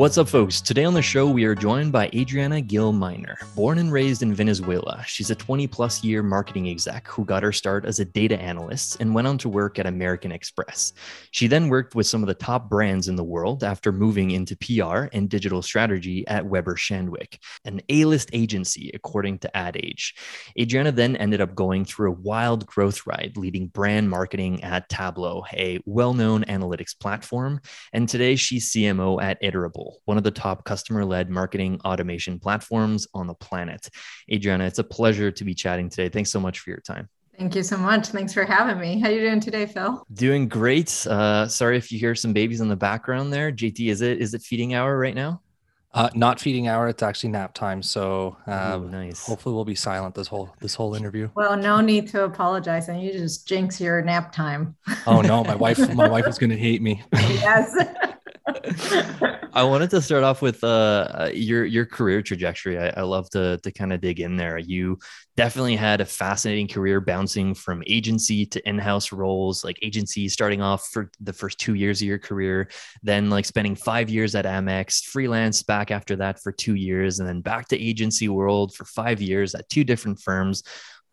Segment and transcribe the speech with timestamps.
[0.00, 0.62] What's up, folks?
[0.62, 3.36] Today on the show, we are joined by Adriana Gil Miner.
[3.54, 7.52] Born and raised in Venezuela, she's a 20 plus year marketing exec who got her
[7.52, 10.94] start as a data analyst and went on to work at American Express.
[11.32, 14.56] She then worked with some of the top brands in the world after moving into
[14.56, 20.14] PR and digital strategy at Weber Shandwick, an A list agency, according to Ad Age.
[20.58, 25.44] Adriana then ended up going through a wild growth ride, leading brand marketing at Tableau,
[25.52, 27.60] a well known analytics platform.
[27.92, 33.06] And today she's CMO at Iterable one of the top customer led marketing automation platforms
[33.14, 33.88] on the planet.
[34.30, 36.08] Adriana, it's a pleasure to be chatting today.
[36.08, 37.08] Thanks so much for your time.
[37.38, 38.08] Thank you so much.
[38.08, 39.00] Thanks for having me.
[39.00, 40.04] How are you doing today, Phil?
[40.12, 41.06] Doing great.
[41.06, 43.50] Uh, sorry if you hear some babies in the background there.
[43.50, 45.40] JT, is it is it feeding hour right now?
[45.92, 46.86] Uh, not feeding hour.
[46.86, 47.82] It's actually nap time.
[47.82, 49.26] So um, Ooh, nice.
[49.26, 51.30] Hopefully, we'll be silent this whole this whole interview.
[51.34, 54.76] Well, no need to apologize, and you just jinx your nap time.
[55.06, 57.02] oh no, my wife my wife is going to hate me.
[57.14, 57.74] yes.
[59.52, 62.78] I wanted to start off with uh, uh, your your career trajectory.
[62.78, 64.58] I, I love to to kind of dig in there.
[64.58, 64.98] You
[65.36, 69.64] definitely had a fascinating career, bouncing from agency to in house roles.
[69.64, 72.68] Like agency, starting off for the first two years of your career,
[73.02, 77.28] then like spending five years at Amex, freelance back after that for two years, and
[77.28, 80.62] then back to agency world for five years at two different firms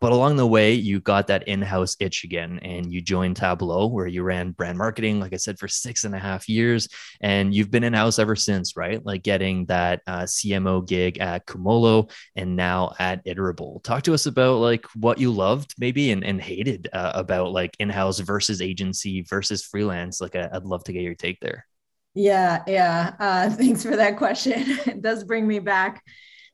[0.00, 3.86] but along the way, you got that in house itch again and you joined Tableau,
[3.86, 6.88] where you ran brand marketing, like I said, for six and a half years.
[7.20, 9.04] And you've been in house ever since, right?
[9.04, 13.82] Like getting that uh, CMO gig at Kumolo and now at Iterable.
[13.82, 17.76] Talk to us about like what you loved maybe and, and hated uh, about like
[17.78, 20.20] in house versus agency versus freelance.
[20.20, 21.66] Like, I'd love to get your take there.
[22.14, 23.14] Yeah, yeah.
[23.18, 24.54] Uh, thanks for that question.
[24.86, 26.02] it does bring me back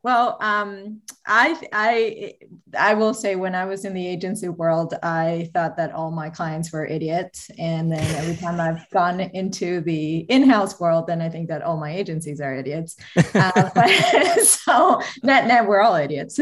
[0.04, 2.34] well, um, I I
[2.78, 6.28] I will say when I was in the agency world, I thought that all my
[6.28, 11.30] clients were idiots, and then every time I've gone into the in-house world, then I
[11.30, 12.96] think that all my agencies are idiots.
[13.16, 13.88] Uh, but,
[14.44, 16.34] so net net, we're all idiots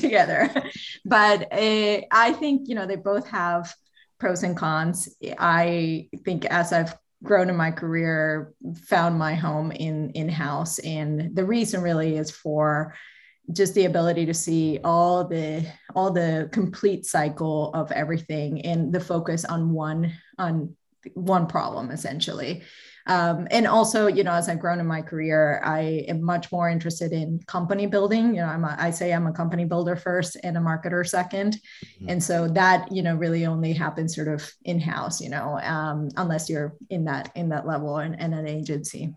[0.00, 0.50] together.
[1.04, 3.70] But uh, I think you know they both have
[4.18, 5.14] pros and cons.
[5.38, 8.54] I think as I've grown in my career
[8.86, 12.94] found my home in in-house and the reason really is for
[13.52, 19.00] just the ability to see all the all the complete cycle of everything and the
[19.00, 20.74] focus on one on
[21.14, 22.62] one problem essentially.
[23.06, 26.68] Um, and also you know as i've grown in my career i am much more
[26.68, 28.34] interested in company building.
[28.34, 31.30] You know i'm a, i say i'm a company builder first and a marketer 2nd
[31.32, 32.08] mm-hmm.
[32.08, 36.50] and so that you know really only happens sort of in-house you know um, unless
[36.50, 39.14] you're in that in that level and, and an agency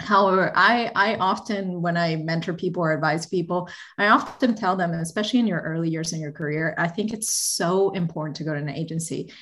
[0.00, 4.92] However, I, I often, when I mentor people or advise people, I often tell them,
[4.92, 8.52] especially in your early years in your career, I think it's so important to go
[8.52, 9.32] to an agency.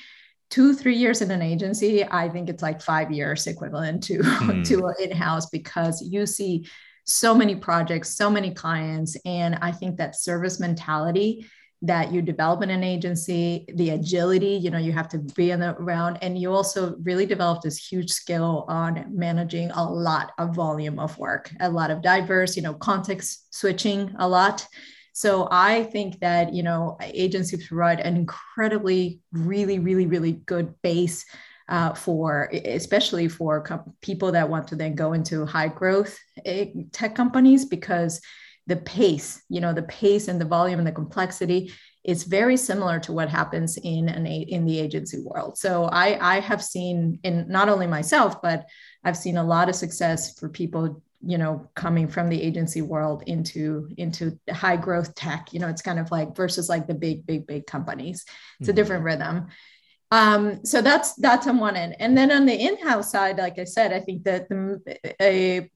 [0.49, 4.17] Two, three years in an agency, I think it's like five years equivalent to,
[4.65, 5.03] to hmm.
[5.03, 6.67] in-house because you see
[7.05, 9.17] so many projects, so many clients.
[9.25, 11.47] And I think that service mentality
[11.83, 15.59] that you develop in an agency, the agility, you know, you have to be in
[15.59, 16.19] the round.
[16.21, 21.17] and you also really develop this huge skill on managing a lot of volume of
[21.17, 24.67] work, a lot of diverse, you know, context switching a lot.
[25.13, 31.25] So I think that, you know, agencies provide an incredibly, really, really, really good base
[31.67, 37.15] uh, for especially for people that want to then go into high growth eh, tech
[37.15, 38.21] companies because
[38.67, 41.73] the pace, you know, the pace and the volume and the complexity
[42.03, 45.57] is very similar to what happens in an in the agency world.
[45.57, 48.65] So I I have seen in not only myself, but
[49.03, 53.23] I've seen a lot of success for people you know coming from the agency world
[53.27, 57.25] into into high growth tech you know it's kind of like versus like the big
[57.25, 58.25] big big companies
[58.59, 58.71] it's mm-hmm.
[58.71, 59.47] a different rhythm
[60.13, 63.63] um, so that's that's on one end and then on the in-house side like i
[63.63, 64.81] said i think that the
[65.21, 65.69] a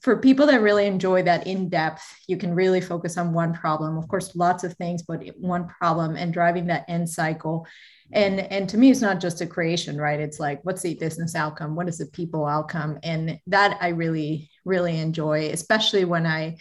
[0.00, 3.98] for people that really enjoy that in depth, you can really focus on one problem.
[3.98, 7.66] Of course, lots of things, but one problem and driving that end cycle.
[8.12, 10.20] And and to me, it's not just a creation, right?
[10.20, 11.74] It's like, what's the business outcome?
[11.74, 12.98] What is the people outcome?
[13.02, 16.58] And that I really really enjoy, especially when I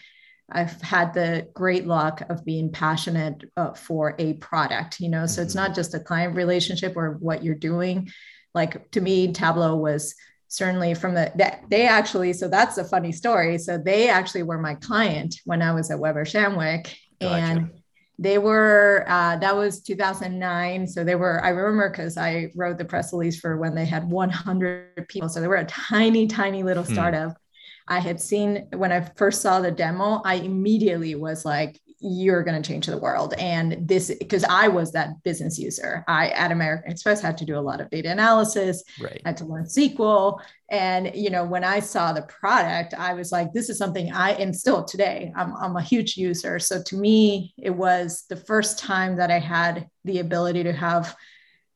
[0.52, 5.26] I've had the great luck of being passionate uh, for a product, you know.
[5.26, 5.68] So it's mm-hmm.
[5.68, 8.10] not just a client relationship or what you're doing.
[8.54, 10.16] Like to me, Tableau was
[10.52, 14.58] certainly from the that they actually so that's a funny story so they actually were
[14.58, 17.36] my client when i was at weber shandwick gotcha.
[17.36, 17.72] and
[18.20, 22.84] they were uh, that was 2009 so they were i remember because i wrote the
[22.84, 26.84] press release for when they had 100 people so they were a tiny tiny little
[26.84, 26.92] hmm.
[26.92, 27.94] startup hmm.
[27.94, 32.60] i had seen when i first saw the demo i immediately was like you're going
[32.60, 33.34] to change the world.
[33.38, 37.58] And this, because I was that business user, I at American Express had to do
[37.58, 39.22] a lot of data analysis, right.
[39.24, 40.40] had to learn SQL.
[40.70, 44.32] And, you know, when I saw the product, I was like, this is something I,
[44.32, 46.60] and still today, I'm, I'm a huge user.
[46.60, 51.16] So to me, it was the first time that I had the ability to have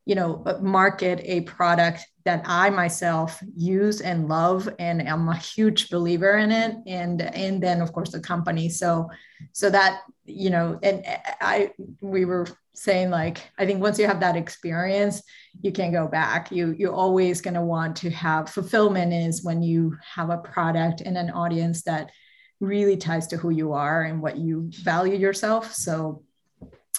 [0.06, 5.36] you know uh, market a product that i myself use and love and i'm a
[5.36, 9.10] huge believer in it and and then of course the company so
[9.52, 14.08] so that you know and eh, i we were saying like i think once you
[14.08, 15.22] have that experience
[15.62, 16.52] you can't go back.
[16.52, 21.02] You you're always going to want to have fulfillment is when you have a product
[21.02, 22.12] and an audience that
[22.60, 25.74] really ties to who you are and what you value yourself.
[25.74, 26.24] So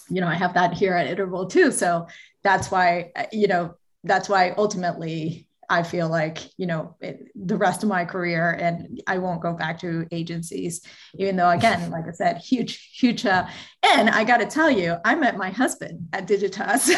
[0.08, 1.70] you know i have that here at Iterable too.
[1.72, 2.06] So
[2.42, 3.74] that's why eh, you know
[4.04, 9.00] that's why ultimately I feel like you know it, the rest of my career, and
[9.06, 10.82] I won't go back to agencies,
[11.18, 13.26] even though again, like I said, huge, huge.
[13.26, 13.46] Uh,
[13.82, 16.90] and I got to tell you, I met my husband at Digitas.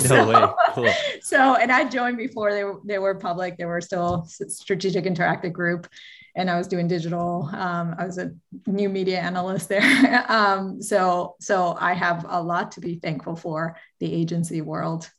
[0.00, 0.52] so, way.
[0.74, 0.92] Cool.
[1.22, 3.56] So, and I joined before they were they were public.
[3.56, 5.88] They were still strategic interactive group,
[6.36, 7.48] and I was doing digital.
[7.52, 8.32] Um, I was a
[8.66, 10.24] new media analyst there.
[10.28, 15.10] um, so, so I have a lot to be thankful for the agency world.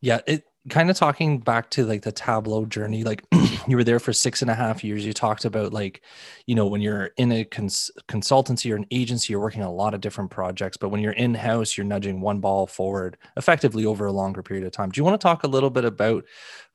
[0.00, 3.22] Yeah, it kind of talking back to like the tableau journey like
[3.68, 5.04] you were there for six and a half years.
[5.04, 6.02] You talked about like
[6.46, 9.74] you know when you're in a cons- consultancy or an agency you're working on a
[9.74, 13.84] lot of different projects but when you're in house you're nudging one ball forward effectively
[13.84, 14.90] over a longer period of time.
[14.90, 16.24] Do you want to talk a little bit about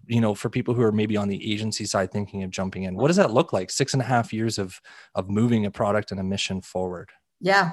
[0.06, 2.95] you know for people who are maybe on the agency side thinking of jumping in
[2.95, 3.71] what does that look like?
[3.71, 4.80] Six and a half years of
[5.15, 7.09] of moving a product and a mission forward.
[7.42, 7.71] Yeah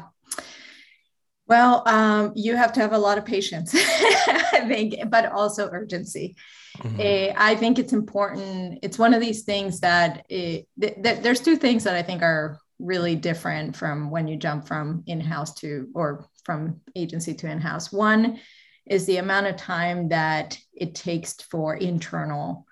[1.49, 6.37] well, um, you have to have a lot of patience, I think, but also urgency.
[6.79, 7.01] Mm-hmm.
[7.01, 8.81] Uh, I think it's important.
[8.83, 12.23] It's one of these things that it, th- th- there's two things that I think
[12.23, 17.93] are really different from when you jump from in-house to or from agency to in-house.
[17.93, 18.41] One
[18.85, 22.67] is the amount of time that it takes for internal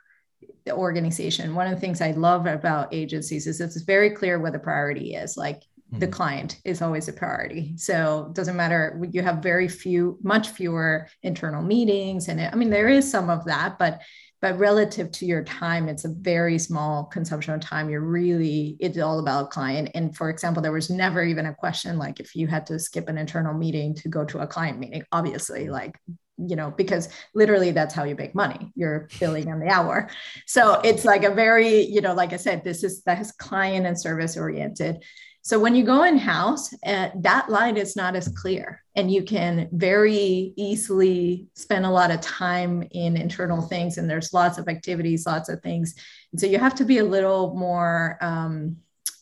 [0.65, 1.55] the organization.
[1.55, 5.15] One of the things I love about agencies is it's very clear what the priority
[5.15, 5.37] is.
[5.37, 6.13] Like the mm-hmm.
[6.13, 7.75] client is always a priority.
[7.77, 9.01] So it doesn't matter.
[9.11, 12.29] You have very few, much fewer internal meetings.
[12.29, 14.01] And it, I mean, there is some of that, but
[14.41, 17.89] but relative to your time, it's a very small consumption of time.
[17.89, 19.89] You're really, it's all about client.
[19.95, 23.09] And for example, there was never even a question like if you had to skip
[23.09, 25.99] an internal meeting to go to a client meeting, obviously, like
[26.37, 30.11] you know because literally that's how you make money you're billing on the hour
[30.47, 34.01] so it's like a very you know like i said this is that's client and
[34.01, 35.01] service oriented
[35.47, 39.23] so when you go in house, uh, that line is not as clear, and you
[39.23, 43.99] can very easily spend a lot of time in internal things.
[43.99, 45.97] And there's lots of activities, lots of things.
[46.33, 48.77] And so you have to be a little more, um,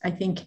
[0.05, 0.45] I think,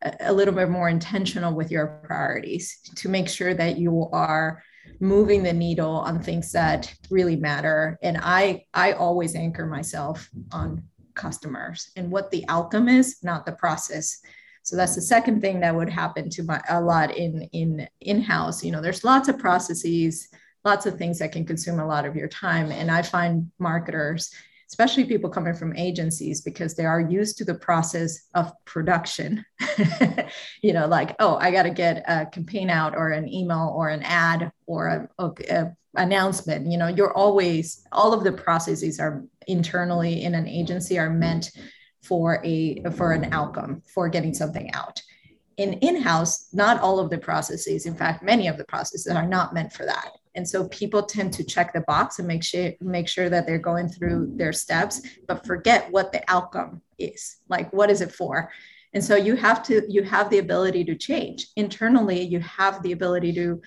[0.00, 4.62] a, a little bit more intentional with your priorities to make sure that you are
[5.00, 7.98] moving the needle on things that really matter.
[8.02, 10.82] And I I always anchor myself on
[11.14, 14.22] customers and what the outcome is, not the process
[14.70, 18.62] so that's the second thing that would happen to my a lot in in in-house.
[18.62, 20.28] You know there's lots of processes
[20.64, 22.70] lots of things that can consume a lot of your time.
[22.70, 24.32] And i find marketers
[24.68, 29.44] especially people coming from agencies because they are used to the process of production.
[30.62, 33.88] You know like oh i got to get a campaign out or an email or
[33.88, 36.70] an ad or a, a, a, announcement.
[36.70, 41.50] You know you're always all of the processes are internally in an agency are meant
[42.02, 45.02] for a for an outcome for getting something out.
[45.56, 49.54] In in-house not all of the processes in fact many of the processes are not
[49.54, 50.10] meant for that.
[50.34, 53.58] And so people tend to check the box and make sure make sure that they're
[53.58, 58.50] going through their steps but forget what the outcome is like what is it for?
[58.92, 61.48] And so you have to you have the ability to change.
[61.56, 63.60] Internally you have the ability to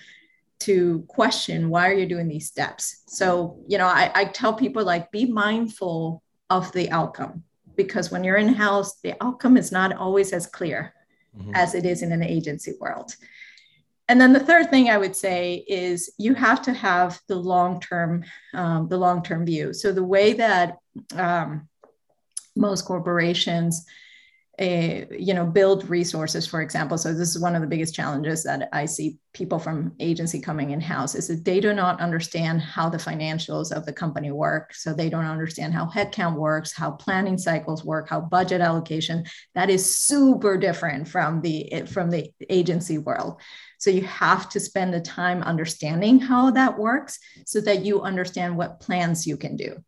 [0.60, 3.04] to question why are you doing these steps?
[3.06, 7.44] So you know I, I tell people like be mindful of the outcome
[7.76, 10.94] because when you're in house, the outcome is not always as clear
[11.36, 11.52] mm-hmm.
[11.54, 13.14] as it is in an agency world.
[14.08, 17.80] And then the third thing I would say is you have to have the long
[17.80, 19.72] term, um, the long term view.
[19.72, 20.78] So the way that
[21.16, 21.68] um,
[22.54, 23.86] most corporations
[24.58, 26.96] a, you know build resources for example.
[26.96, 30.70] So this is one of the biggest challenges that i see people from agency coming
[30.70, 34.72] in house is that they do not understand how the financials of the company work.
[34.72, 39.24] So they don't understand how headcount works how planning cycles work how budget allocation.
[39.54, 43.40] That is super different from the from the agency world.
[43.78, 48.56] So you have to spend the time understanding how that works so that you understand
[48.56, 49.82] what plans you can do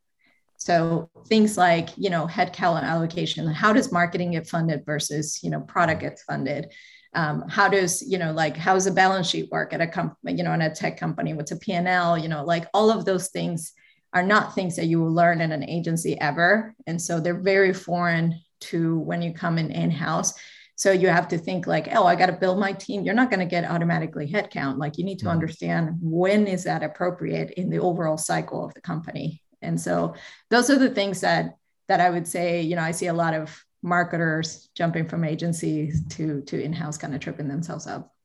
[0.66, 5.60] so things like, you know, headcount allocation, how does marketing get funded versus, you know,
[5.60, 6.72] product gets funded?
[7.14, 10.34] Um, how does, you know, like how does a balance sheet work at a company,
[10.34, 11.34] you know, in a tech company?
[11.34, 12.18] What's a P&L?
[12.18, 13.74] You know, like all of those things
[14.12, 16.74] are not things that you will learn in an agency ever.
[16.88, 20.34] And so they're very foreign to when you come in in-house.
[20.74, 23.04] So you have to think like, oh, I got to build my team.
[23.04, 24.78] You're not going to get automatically headcount.
[24.78, 25.32] Like you need to mm-hmm.
[25.32, 29.44] understand when is that appropriate in the overall cycle of the company.
[29.62, 30.14] And so
[30.50, 31.56] those are the things that
[31.88, 36.04] that I would say, you know, I see a lot of marketers jumping from agencies
[36.10, 38.15] to to in-house kind of tripping themselves up.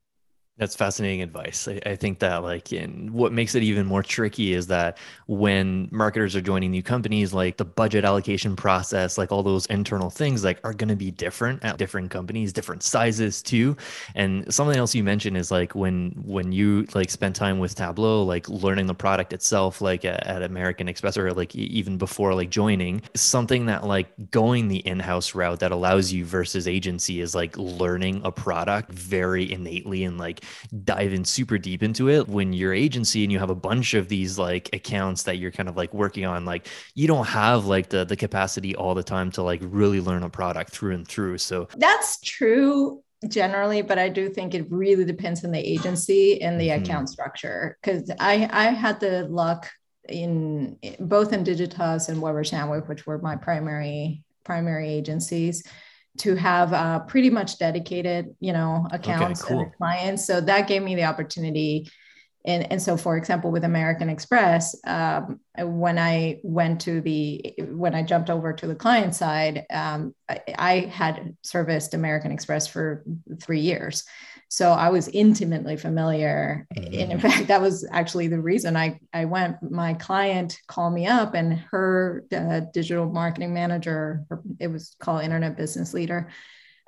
[0.62, 1.66] That's fascinating advice.
[1.66, 5.88] I, I, think that like in what makes it even more tricky is that when
[5.90, 10.44] marketers are joining new companies, like the budget allocation process, like all those internal things
[10.44, 13.76] like are going to be different at different companies, different sizes too.
[14.14, 18.22] And something else you mentioned is like when when you like spend time with Tableau,
[18.22, 22.50] like learning the product itself, like at, at American Express or like even before like
[22.50, 27.58] joining, something that like going the in-house route that allows you versus agency is like
[27.58, 30.44] learning a product very innately and like
[30.84, 34.08] dive in super deep into it when you're agency and you have a bunch of
[34.08, 37.88] these like accounts that you're kind of like working on like you don't have like
[37.88, 41.38] the the capacity all the time to like really learn a product through and through
[41.38, 46.60] so that's true generally but i do think it really depends on the agency and
[46.60, 46.82] the mm-hmm.
[46.82, 49.70] account structure because i i had the luck
[50.08, 55.62] in both in digitas and weber shandwick which were my primary primary agencies
[56.18, 59.62] to have uh, pretty much dedicated, you know, accounts okay, cool.
[59.62, 60.26] and clients.
[60.26, 61.88] So that gave me the opportunity.
[62.44, 67.94] And, and so, for example, with American Express, um, when I went to the, when
[67.94, 73.04] I jumped over to the client side, um, I, I had serviced American Express for
[73.40, 74.04] three years.
[74.52, 76.66] So I was intimately familiar.
[76.76, 76.84] Mm-hmm.
[76.84, 77.26] And in mm-hmm.
[77.26, 79.56] fact, that was actually the reason I, I went.
[79.62, 84.26] My client called me up, and her uh, digital marketing manager,
[84.60, 86.28] it was called Internet Business Leader,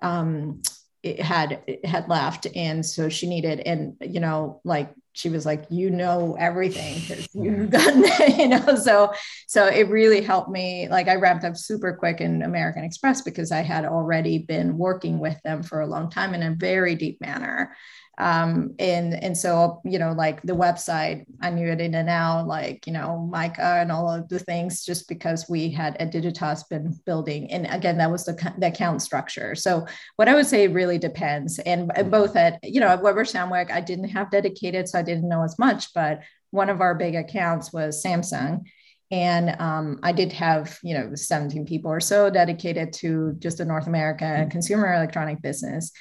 [0.03, 0.61] um,
[1.03, 5.47] it had it had left, and so she needed, and you know, like she was
[5.47, 8.05] like, you know everything because you've done,
[8.37, 8.75] you know.
[8.77, 9.13] So
[9.47, 10.89] so it really helped me.
[10.89, 15.21] Like I ramped up super quick in American Express because I had already been working
[15.21, 17.75] with them for a long time in a very deep manner
[18.19, 22.47] um, and and so you know like the website i knew it in and out
[22.47, 26.69] like you know mica and all of the things just because we had a digitas
[26.69, 29.85] been building and again that was the, the account structure so
[30.17, 33.81] what i would say really depends and both at you know at weber shandwick i
[33.81, 36.21] didn't have dedicated so i didn't know as much but
[36.51, 38.63] one of our big accounts was samsung
[39.11, 43.65] and um, i did have you know 17 people or so dedicated to just the
[43.65, 45.93] north america consumer electronic business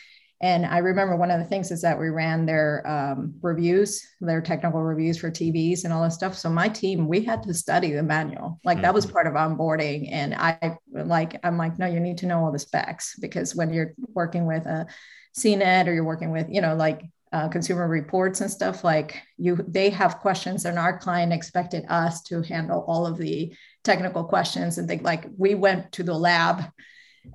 [0.43, 4.41] and I remember one of the things is that we ran their um, reviews, their
[4.41, 6.37] technical reviews for TVs and all this stuff.
[6.37, 8.59] So my team, we had to study the manual.
[8.65, 9.13] Like that was mm-hmm.
[9.13, 10.09] part of onboarding.
[10.11, 13.71] And I like, I'm like, no, you need to know all the specs because when
[13.71, 14.85] you're working with a
[15.33, 17.03] CNET or you're working with, you know, like
[17.33, 22.21] uh, consumer reports and stuff like you they have questions and our client expected us
[22.21, 23.51] to handle all of the
[23.83, 24.77] technical questions.
[24.77, 26.63] And they like we went to the lab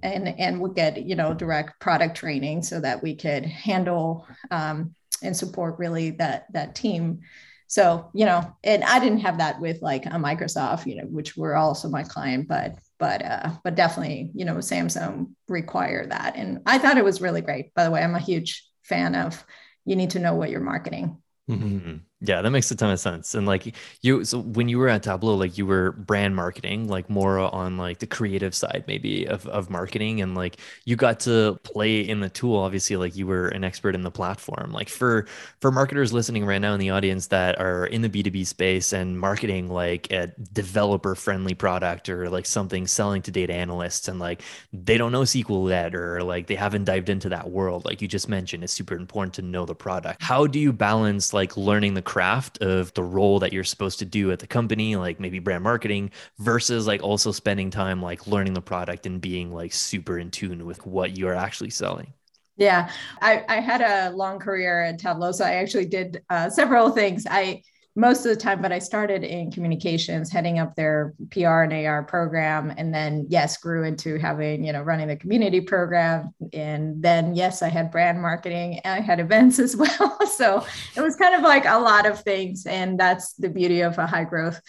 [0.05, 4.95] and and would get you know direct product training so that we could handle um,
[5.23, 7.21] and support really that that team.
[7.67, 11.37] So you know and i didn't have that with like a microsoft you know which
[11.37, 16.37] were also my client but but uh but definitely you know samsung require that.
[16.37, 17.75] And i thought it was really great.
[17.75, 19.45] By the way i'm a huge fan of
[19.89, 21.17] you need to know what you're marketing
[21.49, 21.97] mm-hmm.
[22.21, 23.37] Yeah, that makes a ton of sense.
[23.37, 27.09] And like you, so when you were at Tableau, like you were brand marketing, like
[27.09, 30.21] more on like the creative side, maybe of, of marketing.
[30.21, 33.95] And like you got to play in the tool, obviously, like you were an expert
[33.95, 34.73] in the platform.
[34.73, 35.27] Like for,
[35.61, 39.17] for marketers listening right now in the audience that are in the B2B space and
[39.17, 44.43] marketing like a developer friendly product or like something selling to data analysts and like
[44.73, 48.09] they don't know SQL yet or like they haven't dived into that world, like you
[48.09, 50.21] just mentioned, it's super important to know the product.
[50.21, 54.07] How do you balance like learning the craft of the role that you're supposed to
[54.07, 58.55] do at the company, like maybe brand marketing, versus like also spending time like learning
[58.55, 62.11] the product and being like super in tune with what you're actually selling.
[62.57, 66.91] Yeah, I, I had a long career at Tableau, so I actually did uh, several
[66.91, 67.27] things.
[67.31, 67.63] I
[67.99, 72.05] most of the time, but I started in communications, heading up their PR and AR
[72.05, 72.73] program.
[72.77, 76.33] And then, yes, grew into having, you know, running the community program.
[76.53, 80.17] And then, yes, I had brand marketing and I had events as well.
[80.37, 80.65] so
[80.97, 82.67] it was kind of like a lot of things.
[82.67, 84.61] And that's the beauty of a high growth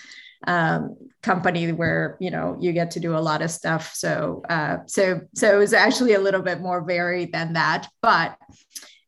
[0.48, 4.78] um, company where you know you get to do a lot of stuff so uh,
[4.86, 8.38] so so it was actually a little bit more varied than that but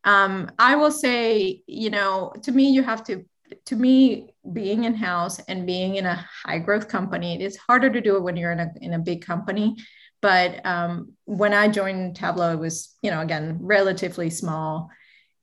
[0.03, 3.23] um, i will say you know to me you have to
[3.65, 7.89] to me, being in house and being in a high growth company, it is harder
[7.89, 9.75] to do it when you're in a, in a big company.
[10.21, 14.89] But um, when I joined Tableau, it was, you know, again, relatively small.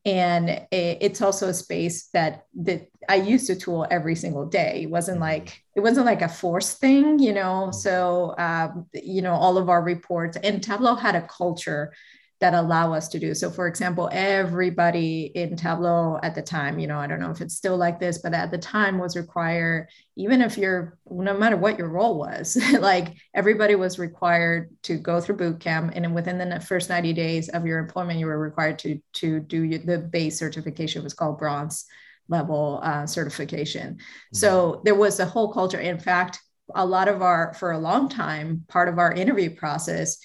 [0.05, 4.83] And it's also a space that that I used the tool every single day.
[4.85, 7.71] It wasn't like it wasn't like a forced thing, you know.
[7.73, 11.93] So um, you know, all of our reports and Tableau had a culture
[12.41, 13.35] that allow us to do.
[13.35, 17.41] So, for example, everybody in Tableau at the time, you know, I don't know if
[17.41, 21.57] it's still like this, but at the time was required, even if you're, no matter
[21.57, 25.93] what your role was, like everybody was required to go through boot camp.
[25.97, 29.79] And within the first 90 days of your employment, you were required to, to do
[29.79, 31.87] the base certification, it was called bronze
[32.29, 33.95] level uh, certification.
[33.95, 34.37] Mm-hmm.
[34.37, 35.81] So there was a whole culture.
[35.81, 36.39] In fact,
[36.75, 40.19] a lot of our, for a long time, part of our interview process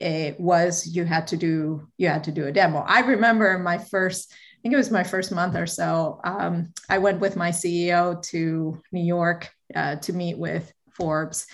[0.00, 2.84] it was you had to do you had to do a demo.
[2.86, 6.20] I remember my first, I think it was my first month or so.
[6.24, 11.46] Um, I went with my CEO to New York uh, to meet with Forbes,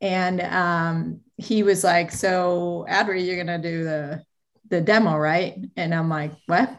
[0.00, 4.22] and um, he was like, "So, Adri, you're gonna do the
[4.68, 6.76] the demo, right?" And I'm like, "What?"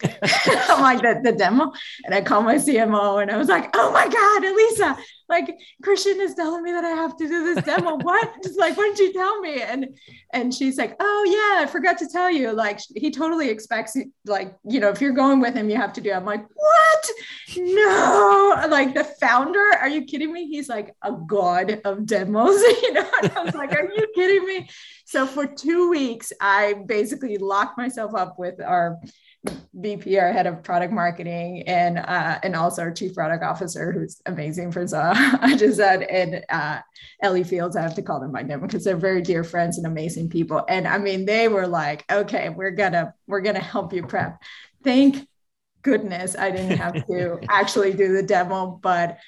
[0.22, 1.72] I'm like the, the demo.
[2.04, 6.20] And I called my CMO and I was like, oh my God, Elissa, like Christian
[6.20, 7.96] is telling me that I have to do this demo.
[7.96, 8.30] what?
[8.42, 9.60] Just like, why didn't you tell me?
[9.60, 9.88] And
[10.32, 12.52] and she's like, oh yeah, I forgot to tell you.
[12.52, 16.00] Like he totally expects like, you know, if you're going with him, you have to
[16.00, 16.10] do.
[16.10, 16.14] It.
[16.14, 17.10] I'm like, what?
[17.56, 20.46] No, like the founder, are you kidding me?
[20.46, 23.10] He's like a god of demos, you know.
[23.22, 24.68] And I was like, are you kidding me?
[25.04, 28.98] So for two weeks, I basically locked myself up with our
[29.74, 34.20] VP, our head of product marketing, and uh, and also our chief product officer, who's
[34.26, 35.38] amazing for Zaha.
[35.40, 36.80] I just said, and uh,
[37.22, 37.76] Ellie Fields.
[37.76, 40.64] I have to call them by name because they're very dear friends and amazing people.
[40.68, 44.42] And I mean, they were like, "Okay, we're gonna we're gonna help you prep."
[44.82, 45.28] Thank
[45.82, 49.18] goodness I didn't have to actually do the demo, but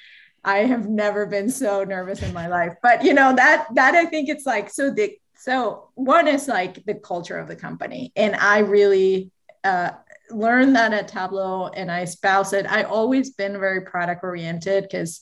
[0.43, 2.73] I have never been so nervous in my life.
[2.83, 6.83] But you know that that I think it's like so the so one is like
[6.85, 9.31] the culture of the company, and I really
[9.63, 9.91] uh,
[10.31, 12.65] learned that at Tableau and I espouse it.
[12.65, 15.21] I always been very product oriented because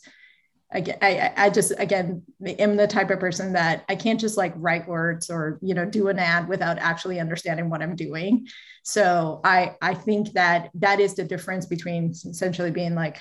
[0.72, 4.54] I, I, I just again am the type of person that I can't just like
[4.56, 8.48] write words or you know do an ad without actually understanding what I'm doing.
[8.84, 13.20] So I I think that that is the difference between essentially being like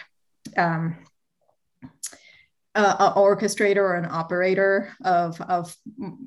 [0.58, 0.98] um,
[2.74, 5.74] an orchestrator or an operator of, of,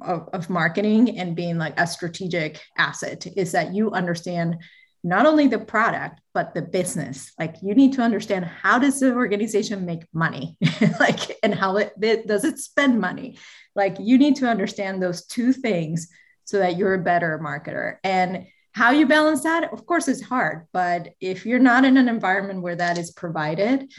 [0.01, 4.57] of, of marketing and being like a strategic asset is that you understand
[5.03, 7.31] not only the product but the business.
[7.39, 10.57] Like you need to understand how does the organization make money?
[10.99, 13.37] Like and how it, it, does it spend money?
[13.75, 16.07] Like you need to understand those two things
[16.45, 17.97] so that you're a better marketer.
[18.03, 22.07] And how you balance that of course is hard but if you're not in an
[22.07, 23.91] environment where that is provided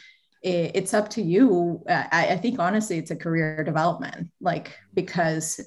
[0.42, 1.84] it, it's up to you.
[1.88, 4.30] I, I, think honestly it's a career development.
[4.40, 5.60] Like because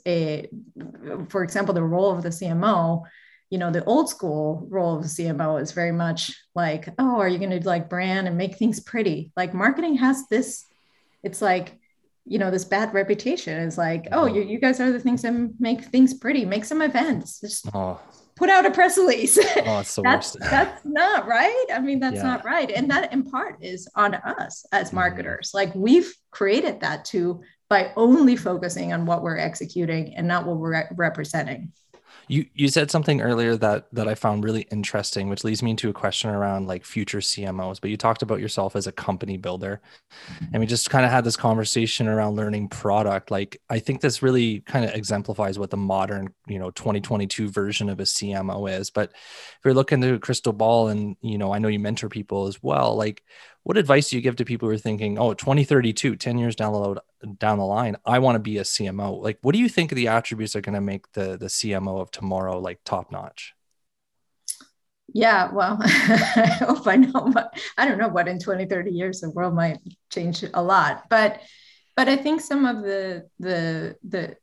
[1.29, 3.03] for example the role of the cmo
[3.49, 7.37] you know, the old school role of CMO is very much like, oh, are you
[7.37, 9.31] going to like brand and make things pretty?
[9.37, 10.65] Like marketing has this,
[11.23, 11.77] it's like,
[12.25, 13.59] you know, this bad reputation.
[13.59, 16.43] is like, oh, you, you guys are the things that make things pretty.
[16.43, 17.39] Make some events.
[17.39, 18.01] Just oh.
[18.35, 19.37] put out a press release.
[19.37, 20.37] Oh, it's the that's, worst.
[20.49, 21.65] that's not right.
[21.71, 22.23] I mean, that's yeah.
[22.23, 22.71] not right.
[22.71, 24.95] And that in part is on us as mm-hmm.
[24.95, 25.51] marketers.
[25.53, 30.57] Like we've created that too by only focusing on what we're executing and not what
[30.57, 31.73] we're re- representing.
[32.27, 35.89] You you said something earlier that that I found really interesting, which leads me into
[35.89, 37.79] a question around like future CMOs.
[37.79, 39.81] But you talked about yourself as a company builder,
[40.33, 40.45] mm-hmm.
[40.53, 43.31] and we just kind of had this conversation around learning product.
[43.31, 47.89] Like I think this really kind of exemplifies what the modern you know 2022 version
[47.89, 48.89] of a CMO is.
[48.89, 52.09] But if you're looking to a crystal ball, and you know I know you mentor
[52.09, 53.23] people as well, like
[53.65, 56.71] what advice do you give to people who are thinking, oh, 2032, 10 years down
[56.71, 57.01] the,
[57.39, 59.19] down the line, I want to be a CMO?
[59.19, 62.11] Like, what do you think the attributes are going to make the, the CMO of
[62.11, 63.55] tomorrow like top notch?
[65.11, 69.21] Yeah, well, I hope I know, but I don't know what in 20, 30 years
[69.21, 69.79] the world might
[70.11, 71.05] change a lot.
[71.09, 71.41] But
[71.95, 74.37] but I think some of the the the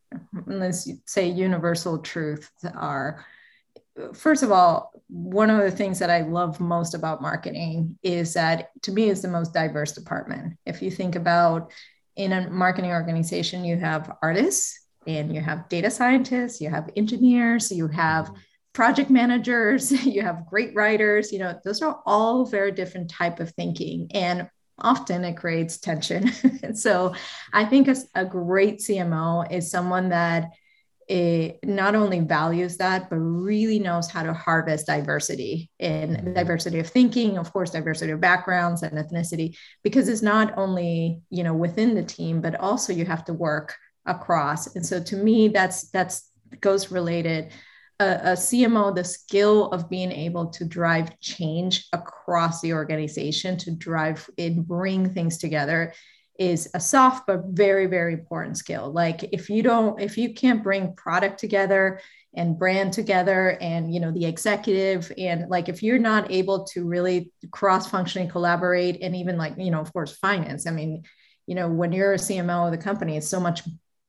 [0.47, 3.25] let's say universal truths are
[4.15, 8.71] first of all, one of the things that I love most about marketing is that
[8.83, 10.57] to me is the most diverse department.
[10.65, 11.71] If you think about
[12.17, 17.71] in a marketing organization, you have artists and you have data scientists, you have engineers,
[17.71, 18.37] you have mm-hmm.
[18.73, 23.51] project managers, you have great writers, you know, those are all very different type of
[23.51, 24.09] thinking.
[24.13, 26.31] And often it creates tension.
[26.63, 27.15] and so
[27.53, 30.51] I think a, a great CMO is someone that
[31.09, 36.33] it not only values that, but really knows how to harvest diversity in mm-hmm.
[36.33, 41.45] diversity of thinking, of course, diversity of backgrounds and ethnicity, because it's not only, you
[41.45, 43.75] know, within the team, but also you have to work
[44.07, 44.75] across.
[44.75, 47.53] And so to me, that's that's goes related.
[48.01, 53.71] A, a CMO, the skill of being able to drive change across the organization, to
[53.71, 55.93] drive and bring things together
[56.51, 58.93] is a soft but very very important skill.
[58.93, 62.01] Like if you don't if you can't bring product together
[62.35, 66.85] and brand together and you know the executive and like if you're not able to
[66.85, 71.03] really cross functionally collaborate and even like you know of course finance i mean
[71.47, 73.61] you know when you're a cmo of the company it's so much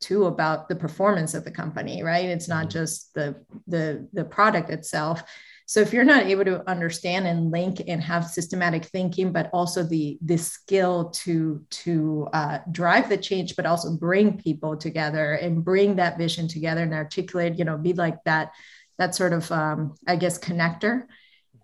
[0.04, 2.26] too about the performance of the company right?
[2.26, 2.80] It's not mm-hmm.
[2.80, 3.36] just the
[3.68, 5.24] the the product itself
[5.66, 9.84] so if you're not able to understand and link and have systematic thinking, but also
[9.84, 15.64] the the skill to to uh, drive the change, but also bring people together and
[15.64, 18.52] bring that vision together and articulate, you know, be like that
[18.98, 21.04] that sort of um, I guess connector.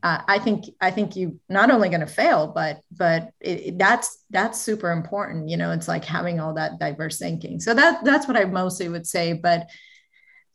[0.01, 4.23] Uh, I think I think you not only going to fail, but but it, that's
[4.29, 5.49] that's super important.
[5.49, 7.59] You know, it's like having all that diverse thinking.
[7.59, 9.33] So that that's what I mostly would say.
[9.33, 9.67] But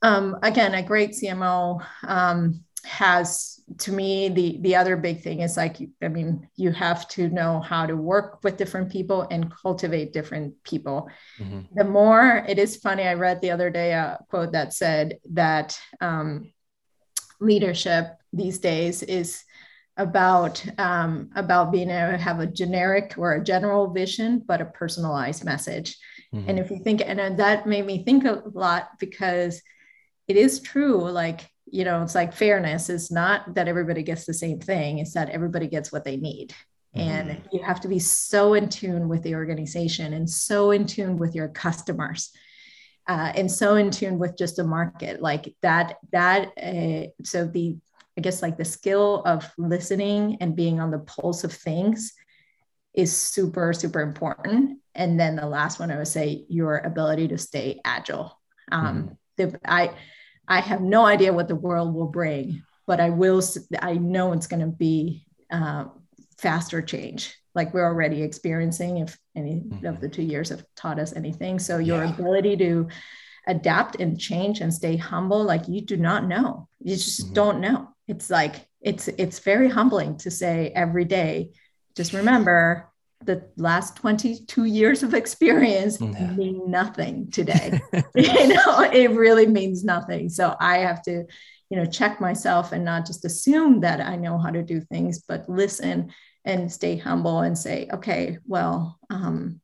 [0.00, 1.84] um, again, a great CMO.
[2.02, 7.08] Um, has to me the the other big thing is like i mean you have
[7.08, 11.60] to know how to work with different people and cultivate different people mm-hmm.
[11.74, 15.78] the more it is funny i read the other day a quote that said that
[16.00, 16.52] um,
[17.40, 19.44] leadership these days is
[19.96, 24.66] about um, about being able to have a generic or a general vision but a
[24.66, 25.96] personalized message
[26.34, 26.48] mm-hmm.
[26.50, 29.62] and if you think and that made me think a lot because
[30.28, 34.32] it is true like you know, it's like fairness is not that everybody gets the
[34.32, 36.54] same thing, it's that everybody gets what they need.
[36.96, 37.08] Mm-hmm.
[37.08, 41.16] And you have to be so in tune with the organization and so in tune
[41.16, 42.30] with your customers.
[43.08, 47.76] Uh, and so in tune with just the market like that that uh, so the
[48.16, 52.14] i guess like the skill of listening and being on the pulse of things
[52.94, 57.36] is super super important and then the last one i would say your ability to
[57.36, 58.40] stay agile
[58.72, 59.16] um, mm.
[59.36, 59.92] the, i
[60.48, 63.42] I have no idea what the world will bring, but I will.
[63.80, 65.86] I know it's going to be uh,
[66.38, 68.98] faster change, like we're already experiencing.
[68.98, 69.86] If any mm-hmm.
[69.86, 72.12] of the two years have taught us anything, so your yeah.
[72.12, 72.88] ability to
[73.46, 77.34] adapt and change and stay humble, like you do not know, you just mm-hmm.
[77.34, 77.88] don't know.
[78.06, 81.52] It's like it's it's very humbling to say every day.
[81.96, 82.90] Just remember
[83.24, 86.30] the last 22 years of experience yeah.
[86.32, 87.80] mean nothing today.
[88.14, 90.28] You know it really means nothing.
[90.28, 91.24] So i have to
[91.70, 95.20] you know check myself and not just assume that i know how to do things
[95.26, 96.12] but listen
[96.44, 99.60] and stay humble and say okay well um,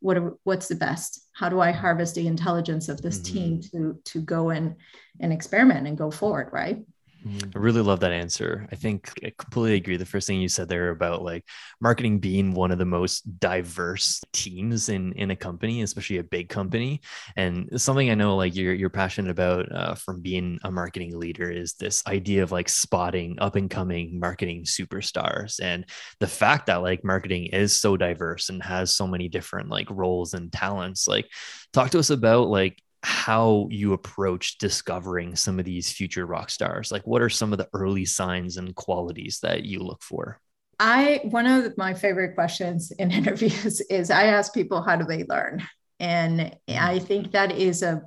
[0.00, 1.20] what are, what's the best?
[1.32, 3.34] How do i harvest the intelligence of this mm-hmm.
[3.34, 4.76] team to to go and
[5.20, 6.84] and experiment and go forward right
[7.24, 8.66] I really love that answer.
[8.72, 9.96] I think I completely agree.
[9.96, 11.44] The first thing you said there about like
[11.80, 16.48] marketing being one of the most diverse teams in in a company, especially a big
[16.48, 17.00] company,
[17.36, 21.48] and something I know like you're you're passionate about uh, from being a marketing leader
[21.48, 25.86] is this idea of like spotting up and coming marketing superstars, and
[26.18, 30.34] the fact that like marketing is so diverse and has so many different like roles
[30.34, 31.06] and talents.
[31.06, 31.28] Like,
[31.72, 36.92] talk to us about like how you approach discovering some of these future rock stars?
[36.92, 40.40] Like what are some of the early signs and qualities that you look for?
[40.78, 45.24] I one of my favorite questions in interviews is i ask people how do they
[45.24, 45.62] learn?
[46.00, 46.78] And mm-hmm.
[46.78, 48.02] i think that is a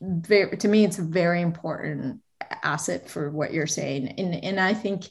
[0.00, 2.20] very to me it's a very important
[2.62, 4.08] asset for what you're saying.
[4.18, 5.04] And and i think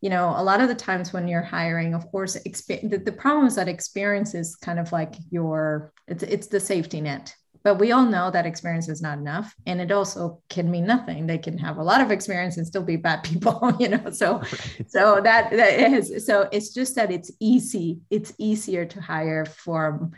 [0.00, 3.12] you know a lot of the times when you're hiring of course exp- the, the
[3.12, 7.76] problem is that experience is kind of like your it's it's the safety net but
[7.76, 11.26] we all know that experience is not enough and it also can mean nothing.
[11.26, 14.38] They can have a lot of experience and still be bad people you know so
[14.38, 14.84] right.
[14.86, 20.12] so that, that is so it's just that it's easy it's easier to hire from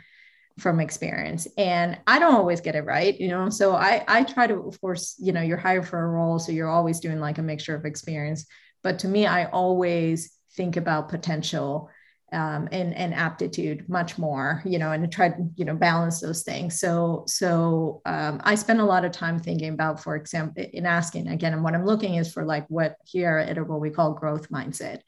[0.57, 1.47] from experience.
[1.57, 4.79] And i don't always get it right you know so i i try to of
[4.79, 7.75] course you know you're hired for a role so you're always doing like a mixture
[7.75, 8.45] of experience.
[8.83, 11.89] But to me i always think about potential
[12.31, 16.43] um, and and aptitude much more you know and try to you know balance those
[16.43, 16.79] things.
[16.79, 21.27] So so um, i spend a lot of time thinking about for example in asking
[21.27, 24.49] again and what i'm looking is for like what here at what we call growth
[24.49, 25.01] mindset.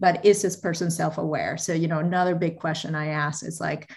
[0.00, 1.56] But is this person self-aware?
[1.56, 3.90] So you know another big question i ask is like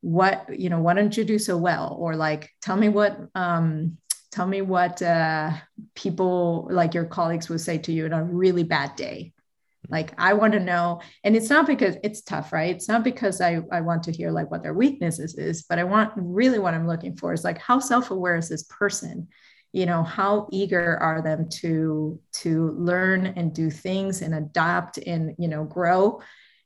[0.00, 1.96] what you know why don't you do so well?
[1.98, 3.98] Or like tell me what um
[4.30, 5.52] tell me what uh
[5.94, 9.32] people like your colleagues would say to you on a really bad day
[9.88, 12.74] like I want to know, and it's not because it's tough, right?
[12.74, 15.84] It's not because I, I want to hear like what their weaknesses is, but I
[15.84, 19.28] want really what I'm looking for is like how self-aware is this person?
[19.72, 25.34] You know, how eager are them to to learn and do things and adapt and
[25.38, 26.20] you know grow?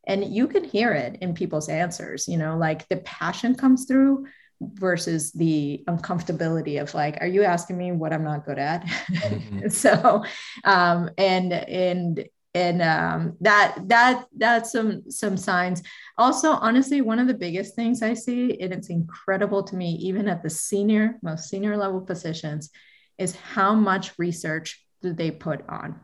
[0.06, 4.26] And you can hear it in people's answers, you know, like the passion comes through
[4.60, 9.68] versus the uncomfortability of like are you asking me what i'm not good at mm-hmm.
[9.68, 10.22] so
[10.64, 15.82] um and and and um, that that that's some some signs.
[16.18, 20.28] Also honestly one of the biggest things i see and it's incredible to me even
[20.28, 22.70] at the senior most senior level positions
[23.18, 26.00] is how much research do they put on.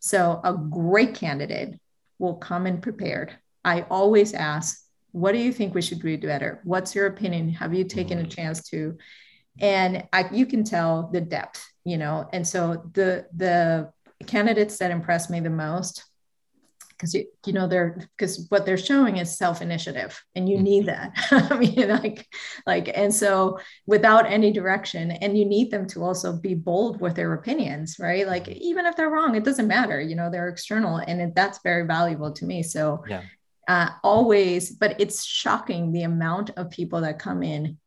[0.00, 1.78] So a great candidate
[2.18, 3.36] will come in prepared.
[3.64, 6.60] I always ask what do you think we should do better?
[6.64, 7.48] What's your opinion?
[7.50, 8.30] Have you taken a mm-hmm.
[8.30, 8.98] chance to?
[9.58, 12.28] And I, you can tell the depth you know?
[12.32, 13.92] And so the the
[14.24, 16.04] candidates that impress me the most
[16.96, 21.36] because you, you know they're because what they're showing is self-initiative and you need mm-hmm.
[21.36, 21.50] that.
[21.52, 22.26] I mean like
[22.66, 27.14] like and so without any direction and you need them to also be bold with
[27.14, 28.26] their opinions right?
[28.26, 31.60] Like even if they're wrong it doesn't matter you know they're external and it, that's
[31.62, 32.62] very valuable to me.
[32.62, 33.22] So yeah.
[33.68, 37.78] uh, always but it's shocking the amount of people that come in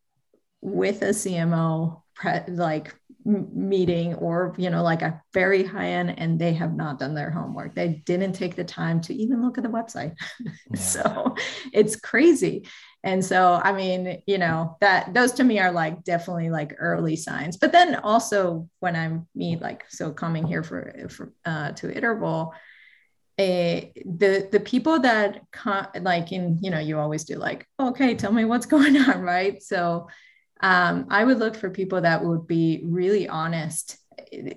[0.62, 6.40] with a cmo pre- like meeting or you know like a very high end and
[6.40, 7.76] they have not done their homework.
[7.76, 10.16] They didn't take the time to even look at the website.
[10.72, 10.80] Yeah.
[10.80, 11.36] so
[11.74, 12.68] it's crazy.
[13.04, 17.16] And so i mean you know that those to me are like definitely like early
[17.16, 17.58] signs.
[17.58, 22.52] But then also when i'm me like so coming here for, for uh, to iterable
[23.40, 28.14] a, the the people that con- like in you know you always do like okay
[28.14, 29.64] tell me what's going on right?
[29.64, 30.08] So
[30.62, 33.98] um, I would look for people that would be really honest.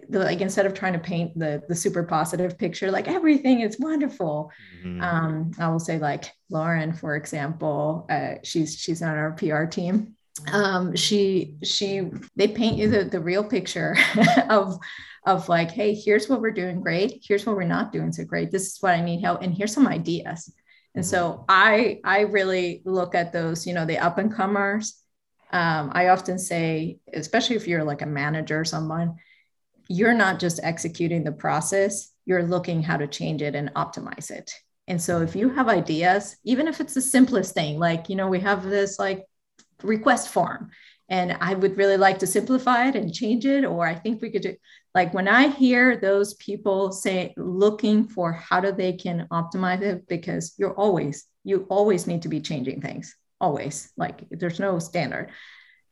[0.09, 4.51] Like instead of trying to paint the the super positive picture, like everything is wonderful.
[4.85, 5.01] Mm-hmm.
[5.01, 10.15] Um, I will say like Lauren, for example, uh, she's she's on our PR team.
[10.53, 13.97] Um, she she they paint you the, the real picture
[14.51, 14.79] of
[15.25, 17.25] of like, hey, here's what we're doing great.
[17.27, 18.51] Here's what we're not doing so great.
[18.51, 20.53] This is what I need help, and here's some ideas.
[20.95, 21.45] And so mm-hmm.
[21.49, 25.02] I I really look at those, you know, the up and comers
[25.53, 29.17] um, I often say, especially if you're like a manager or someone,
[29.89, 34.53] you're not just executing the process, you're looking how to change it and optimize it.
[34.89, 38.29] And so if you have ideas, even if it's the simplest thing, like, you know,
[38.29, 39.25] we have this like
[39.83, 40.71] request form
[41.09, 44.31] and I would really like to simplify it and change it, or I think we
[44.31, 44.57] could do
[44.95, 50.07] like when I hear those people say looking for how do they can optimize it,
[50.09, 55.31] because you're always, you always need to be changing things always like there's no standard.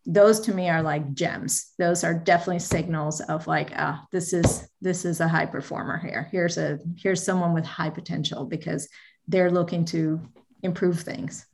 [0.07, 1.73] Those to me are like gems.
[1.79, 6.29] Those are definitely signals of like ah this is this is a high performer here.
[6.33, 8.89] Here's a here's someone with high potential because
[9.29, 10.21] they're looking to
[10.63, 11.47] improve things.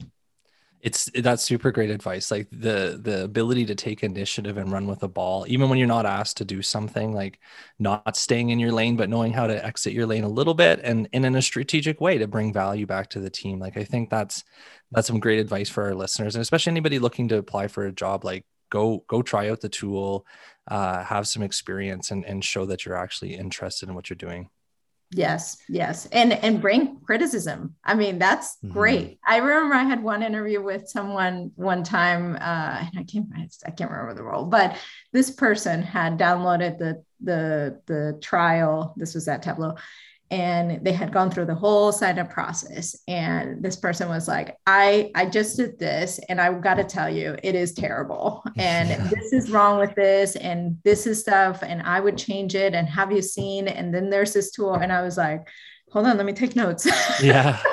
[0.82, 2.30] It's that's super great advice.
[2.30, 5.88] Like the the ability to take initiative and run with the ball even when you're
[5.88, 7.40] not asked to do something like
[7.80, 10.78] not staying in your lane but knowing how to exit your lane a little bit
[10.84, 13.58] and, and in a strategic way to bring value back to the team.
[13.58, 14.44] Like i think that's
[14.92, 17.92] that's some great advice for our listeners and especially anybody looking to apply for a
[17.92, 20.26] job like go go try out the tool
[20.68, 24.50] uh, have some experience and, and show that you're actually interested in what you're doing.
[25.12, 27.76] Yes yes and and bring criticism.
[27.84, 28.72] I mean that's mm-hmm.
[28.72, 29.20] great.
[29.24, 33.28] I remember i had one interview with someone one time uh and i can't
[33.64, 34.76] i can't remember the role but
[35.12, 38.94] this person had downloaded the the the trial.
[38.96, 39.76] This was at tableau
[40.30, 42.96] and they had gone through the whole sign up process.
[43.06, 47.08] And this person was like i i just did this and i got to tell
[47.08, 48.42] you it is terrible.
[48.56, 52.74] And this is wrong with this and this is stuff and i would change it
[52.74, 53.68] and have you seen?
[53.68, 55.46] And then there's this tool and i was like
[55.90, 56.88] hold on let me take notes.
[57.22, 57.60] Yeah.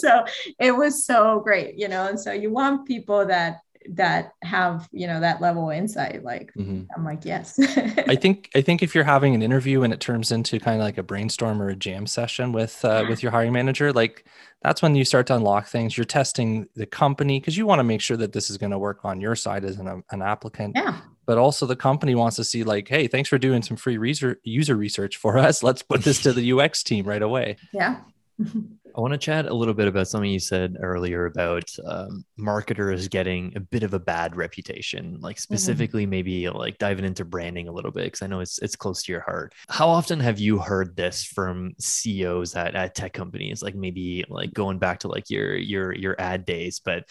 [0.00, 0.24] So
[0.60, 2.06] it was so great you know?
[2.06, 3.60] And so you want people that
[3.94, 6.82] that have you know that level of insight like mm-hmm.
[6.94, 7.58] i'm like yes.
[8.06, 10.84] I think i think if you're having an interview and it turns into kind of
[10.84, 14.24] like a brainstorm or a jam session with uh, with your hiring manager like
[14.62, 15.96] that's when you start to unlock things.
[15.96, 18.78] You're testing the company because you want to make sure that this is going to
[18.78, 20.74] work on your side as an, an applicant.
[20.74, 20.98] Yeah.
[21.26, 24.40] But also the company wants to see like hey thanks for doing some free user
[24.42, 25.62] user research for us.
[25.62, 27.56] Let's put this to the ux team right away.
[27.72, 28.00] Yeah
[28.96, 33.08] I want to chat a little bit about something you said earlier about um, marketers
[33.08, 35.40] getting a bit of a bad reputation, like mm-hmm.
[35.40, 36.10] specifically mm-hmm.
[36.10, 39.12] maybe like diving into branding a little bit because I know it's it's close to
[39.12, 39.54] your heart.
[39.68, 44.52] How often have you heard this from CEOs at, at tech companies, like maybe like
[44.52, 47.08] going back to like your your your ad days, but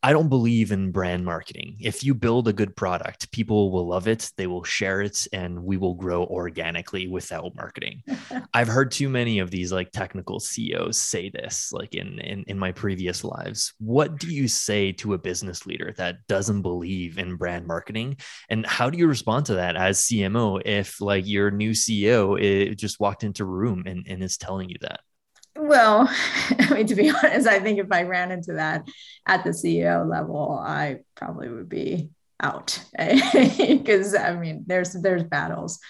[0.00, 1.76] I don't believe in brand marketing.
[1.80, 5.64] If you build a good product, people will love it, they will share it, and
[5.64, 8.04] we will grow organically without marketing.
[8.54, 12.58] I've heard too many of these like technical CEOs say this, like in, in in
[12.58, 13.74] my previous lives.
[13.78, 18.18] What do you say to a business leader that doesn't believe in brand marketing?
[18.48, 22.74] And how do you respond to that as CMO if like your new CEO eh,
[22.74, 25.00] just walked into a room and, and is telling you that?
[25.58, 26.08] Well,
[26.58, 28.88] I mean, to be honest, I think if I ran into that
[29.26, 35.80] at the CEO level, I probably would be out because I mean, there's there's battles.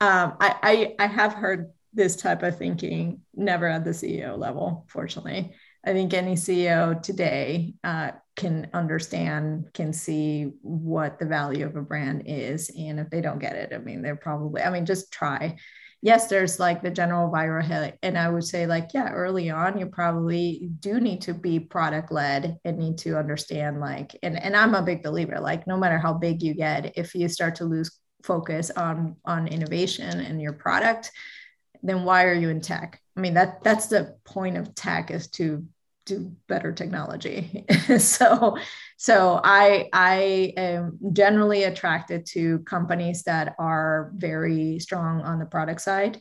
[0.00, 4.86] Um, I, I I have heard this type of thinking never at the CEO level.
[4.88, 11.74] Fortunately, I think any CEO today uh, can understand, can see what the value of
[11.76, 14.60] a brand is, and if they don't get it, I mean, they're probably.
[14.60, 15.56] I mean, just try
[16.00, 17.98] yes, there's like the general viral hit.
[18.02, 22.12] And I would say, like, yeah, early on, you probably do need to be product
[22.12, 25.98] led and need to understand, like, and, and I'm a big believer, like, no matter
[25.98, 30.52] how big you get, if you start to lose focus on on innovation and your
[30.52, 31.10] product,
[31.82, 33.00] then why are you in tech?
[33.16, 35.64] I mean, that that's the point of tech is to
[36.08, 37.64] do better technology.
[37.98, 38.56] so
[38.96, 45.80] so I I am generally attracted to companies that are very strong on the product
[45.80, 46.20] side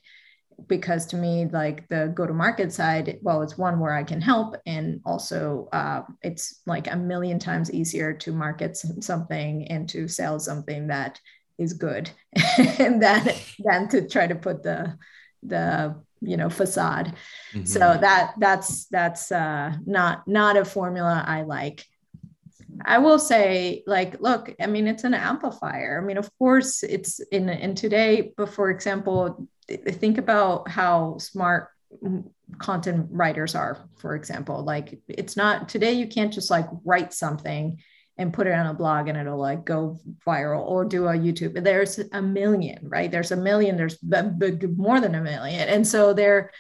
[0.68, 4.20] because to me like the go to market side well it's one where i can
[4.20, 10.08] help and also uh, it's like a million times easier to market something and to
[10.08, 11.22] sell something that
[11.60, 12.10] is good
[12.80, 14.98] and that than to try to put the
[15.44, 17.14] the you know facade.
[17.54, 17.66] Mm-hmm.
[17.66, 21.86] so that that's that's uh not not a formula i like.
[22.86, 26.00] I will say like look i mean it's an amplifier.
[26.02, 31.70] I mean of course it's in in today but for example think about how smart
[32.58, 34.64] content writers are for example.
[34.64, 37.80] Like it's not today you can't just like write something
[38.18, 41.64] and put it on a blog and it'll like go viral or do a YouTube.
[41.64, 43.12] There's a million, right?
[43.12, 45.70] There's a million, there's more than a million.
[45.70, 46.52] And so they're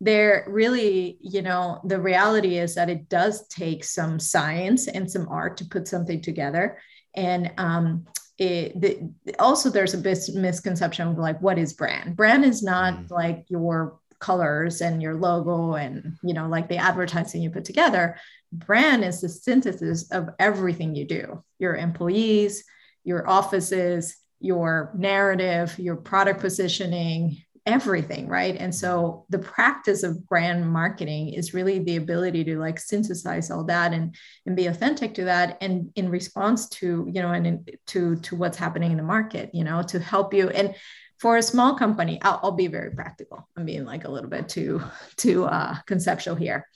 [0.00, 5.28] they're really, you know, the reality is that it does take some science and some
[5.28, 6.78] art to put something together.
[7.14, 12.44] And um, it, the, also there's a bit misconception of like what is brand brand
[12.44, 13.10] is not mm.
[13.10, 18.16] like your colors and your logo and you know like the advertising you put together
[18.52, 21.42] brand is the synthesis of everything you do.
[21.58, 22.64] Your employees
[23.04, 28.56] your offices your narrative your product positioning everything right?
[28.58, 33.62] And so the practice of brand marketing is really the ability to like synthesize all
[33.64, 37.64] that and and be authentic to that and in response to you know and in,
[37.88, 40.48] to to what's happening in the market you know to help you.
[40.48, 40.74] And
[41.22, 43.48] for a small company I'll, I'll, be very practical.
[43.56, 44.82] I'm being like a little bit too
[45.16, 46.66] too uh, conceptual here.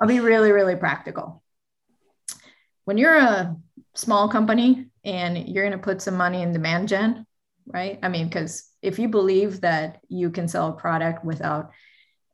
[0.00, 1.42] I'll be really really practical.
[2.84, 3.56] When you're a
[3.94, 7.26] small company and you're going to put some money in demand gen
[7.66, 7.98] right?
[8.00, 11.72] I mean because if you believe that you can sell a product without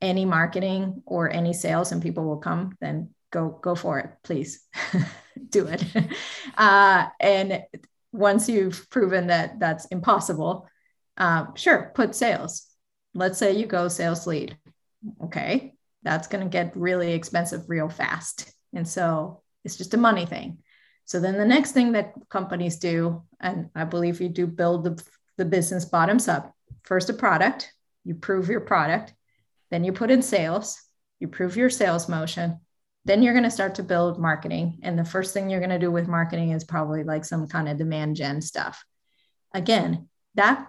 [0.02, 4.60] any marketing or any sales and people will come then go go for it please.
[5.48, 5.82] Do it.
[6.56, 7.64] Uh, and
[8.12, 10.68] once you've proven that that's impossible
[11.16, 12.66] uh, sure, put sales.
[13.14, 14.56] Let's say you go sales lead.
[15.22, 18.52] Okay, that's going to get really expensive real fast.
[18.72, 20.58] And so it's just a money thing.
[21.04, 25.04] So then the next thing that companies do, and I believe you do build the,
[25.36, 27.72] the business bottoms up first a product,
[28.04, 29.14] you prove your product,
[29.70, 30.80] then you put in sales,
[31.20, 32.60] you prove your sales motion,
[33.04, 34.80] then you're going to start to build marketing.
[34.82, 37.68] And the first thing you're going to do with marketing is probably like some kind
[37.68, 38.84] of demand gen stuff.
[39.52, 40.66] Again, that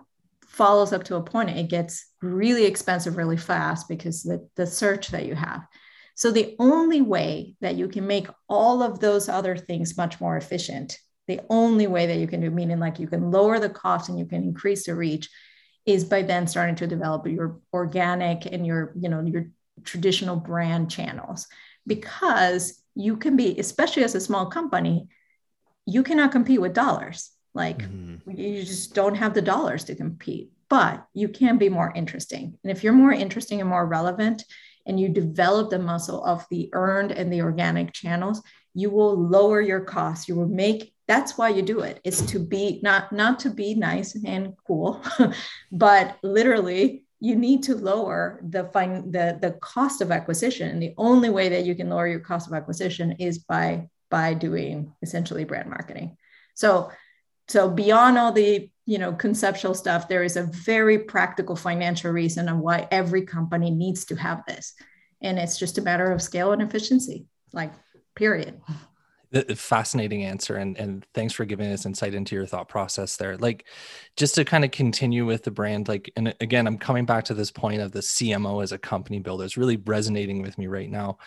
[0.56, 5.10] follows up to a point, it gets really expensive really fast because the, the search
[5.10, 5.68] that you have.
[6.16, 10.38] So the only way that you can make all of those other things much more
[10.38, 14.08] efficient, the only way that you can do, meaning like you can lower the cost
[14.08, 15.30] and you can increase the reach,
[15.86, 19.50] is by then starting to develop your organic and your, you know, your
[19.84, 21.48] traditional brand channels.
[21.86, 25.10] Because you can be, especially as a small company,
[25.86, 28.32] you cannot compete with dollars like mm-hmm.
[28.32, 32.58] you just don't have the dollars to compete, but you can be more interesting.
[32.64, 34.44] And if you're more interesting and more relevant
[34.86, 38.42] and you develop the muscle of the earned and the organic channels,
[38.74, 40.28] you will lower your costs.
[40.28, 42.00] You will make that's why you do it.
[42.04, 45.04] It's to be not not to be nice and cool,
[45.72, 50.94] but literally you need to lower the fine the the cost of acquisition and the
[50.98, 55.44] only way that you can lower your cost of acquisition is by by doing essentially
[55.44, 56.18] brand marketing
[56.54, 56.92] so
[57.48, 62.48] so beyond all the you know conceptual stuff there is a very practical financial reason
[62.50, 64.74] on why every company needs to have this.
[65.22, 67.72] And it's just a matter of scale and efficiency like
[68.16, 68.62] period.
[69.56, 73.38] Fascinating answer and and thanks for giving us insight into your thought process there.
[73.38, 73.66] Like
[74.16, 77.34] just to kind of continue with the brand like and again i'm coming back to
[77.34, 79.44] this point of the cmo as a company builder.
[79.44, 81.18] It's really resonating with me right now.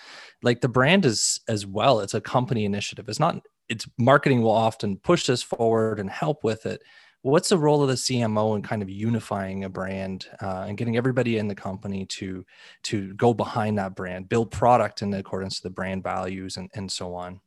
[0.42, 3.08] Like the brand is as well it's a company initiative.
[3.08, 6.82] It's not it's marketing will often push this forward and help with it
[7.22, 10.96] what's the role of the cmo in kind of unifying a brand uh, and getting
[10.96, 12.44] everybody in the company to
[12.82, 16.90] to go behind that brand build product in accordance to the brand values and, and
[16.90, 17.40] so on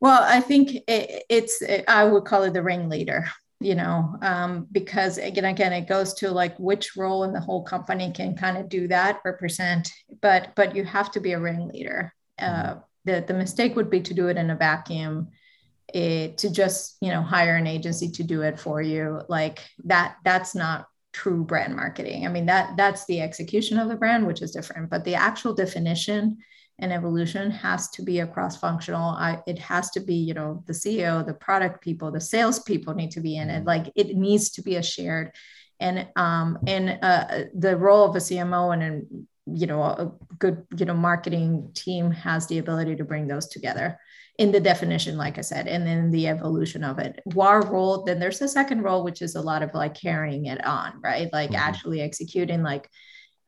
[0.00, 3.28] well, I think it, it's, it, I would call it the ringleader,
[3.60, 7.62] you know, um, because again, again, it goes to like which role in the whole
[7.64, 9.90] company can kind of do that, represent,
[10.22, 12.12] but, but you have to be a ringleader.
[12.38, 12.76] Uh,
[13.08, 15.28] the, the mistake would be to do it in a vacuum.
[15.94, 20.16] It, to just you know hire an agency to do it for you like that
[20.22, 24.42] that's not true brand marketing i mean that that's the execution of the brand which
[24.42, 26.36] is different but the actual definition
[26.78, 31.24] and evolution has to be a cross-functional it has to be you know the ceo
[31.24, 33.68] the product people the sales people need to be in it mm-hmm.
[33.68, 35.32] like it needs to be a shared
[35.80, 40.66] and um and uh, the role of a cmo and an you know a good
[40.76, 43.98] you know marketing team has the ability to bring those together
[44.38, 47.20] in the definition like i said and then the evolution of it.
[47.38, 50.64] Our role then there's a second role which is a lot of like carrying it
[50.64, 51.28] on right?
[51.32, 51.68] Like mm-hmm.
[51.68, 52.88] actually executing like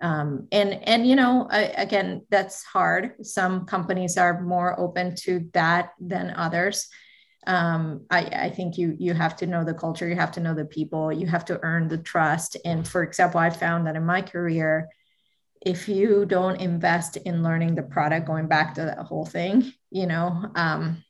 [0.00, 3.24] um, and and you know I, again that's hard.
[3.24, 6.88] Some companies are more open to that than others.
[7.46, 10.54] Um, I, I think you you have to know the culture you have to know
[10.54, 12.56] the people you have to earn the trust.
[12.64, 14.88] And for example i found that in my career
[15.60, 20.06] if you don't invest in learning the product going back to that whole thing you
[20.06, 21.02] know um,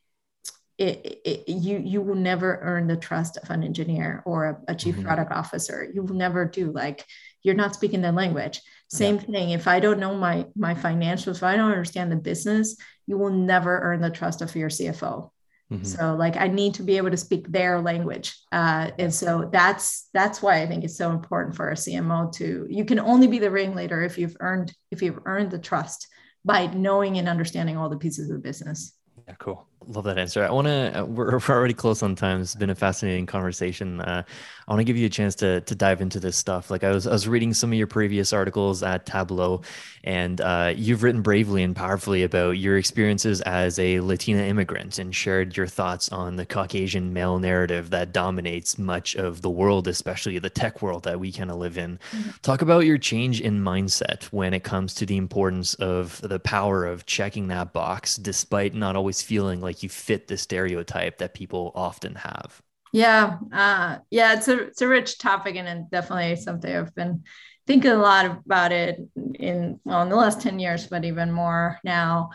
[0.79, 4.75] it, it, you you will never earn the trust of an engineer or a, a
[4.75, 5.05] chief mm-hmm.
[5.05, 7.05] product officer you will never do like
[7.43, 9.23] you're not speaking the language same yeah.
[9.23, 12.77] thing if i don't know my my financials if i don't understand the business
[13.07, 15.31] you will never earn the trust of your cfo
[15.71, 15.85] mm-hmm.
[15.85, 20.09] so like i need to be able to speak their language uh, and so that's
[20.13, 23.39] that's why i think it's so important for a cmo to you can only be
[23.39, 26.09] the ringleader if you've earned if you've earned the trust
[26.45, 28.93] by knowing and understanding all the pieces of the business
[29.27, 30.45] yeah cool Love that answer.
[30.45, 31.01] I want to.
[31.01, 32.43] Uh, we're, we're, already close on time.
[32.43, 34.01] It's been a fascinating conversation.
[34.01, 34.23] Uh,
[34.69, 36.71] I want to give you a chance to to dive into this stuff.
[36.71, 39.63] Like I was, I was reading some of your previous articles at Tableau,
[40.05, 45.15] and uh, you've written bravely and powerfully about your experiences as a Latina immigrant and
[45.15, 50.39] shared your thoughts on the Caucasian male narrative that dominates much of the world, especially
[50.39, 51.99] the tech world that we kind of live in.
[52.13, 52.31] Mm-hmm.
[52.43, 56.85] Talk about your change in mindset when it comes to the importance of the power
[56.85, 61.73] of checking that box, despite not always feeling like you fit the stereotype that people
[61.75, 62.61] often have.
[62.93, 67.23] Yeah, uh, yeah, it's a it's a rich topic and definitely something I've been
[67.71, 68.99] thinking a lot about it
[69.35, 72.31] in well in the last 10 years but even more now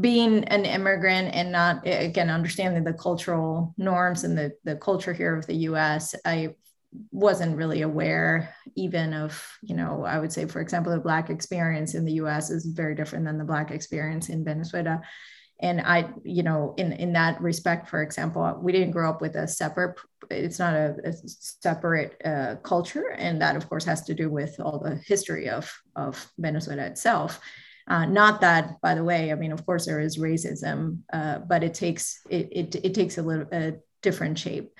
[0.00, 5.36] being an immigrant and not again understanding the cultural norms and the, the culture here
[5.36, 6.54] of the us i
[7.10, 11.94] wasn't really aware even of you know i would say for example the black experience
[11.94, 15.00] in the us is very different than the black experience in venezuela
[15.60, 19.34] and i you know in in that respect for example we didn't grow up with
[19.34, 19.98] a separate
[20.30, 23.10] it's not a, a separate uh, culture.
[23.10, 27.40] And that of course has to do with all the history of of venezuela itself.
[27.86, 31.64] Uh, not that by the way i mean of course there is racism uh, but
[31.64, 34.72] it takes it, it, it takes a little a different shape.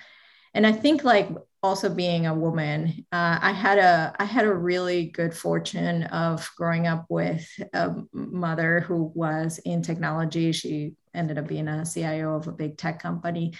[0.53, 1.29] And i think like
[1.61, 6.49] also being a woman uh, i had a i had a really good fortune of
[6.57, 10.51] growing up with a mother who was in technology.
[10.51, 13.53] She ended up being a cio of a big tech company.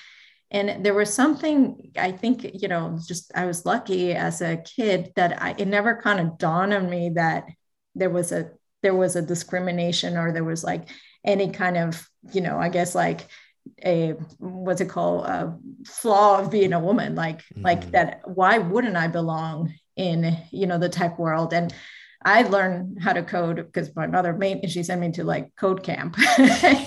[0.52, 5.12] And there was something i think you know just i was lucky as a kid
[5.16, 7.46] that I, it never kind of dawned on me that
[7.94, 10.90] there was a there was a discrimination or there was like
[11.24, 13.28] any kind of you know i guess like
[13.84, 15.26] a what's it called?
[15.26, 17.16] A flaw of being a woman.
[17.16, 17.64] Like mm-hmm.
[17.64, 21.54] like that why wouldn't i belong in you know the tech world?
[21.54, 21.74] And
[22.26, 25.82] i learned how to code because my mother made she sent me to like code
[25.84, 26.18] camp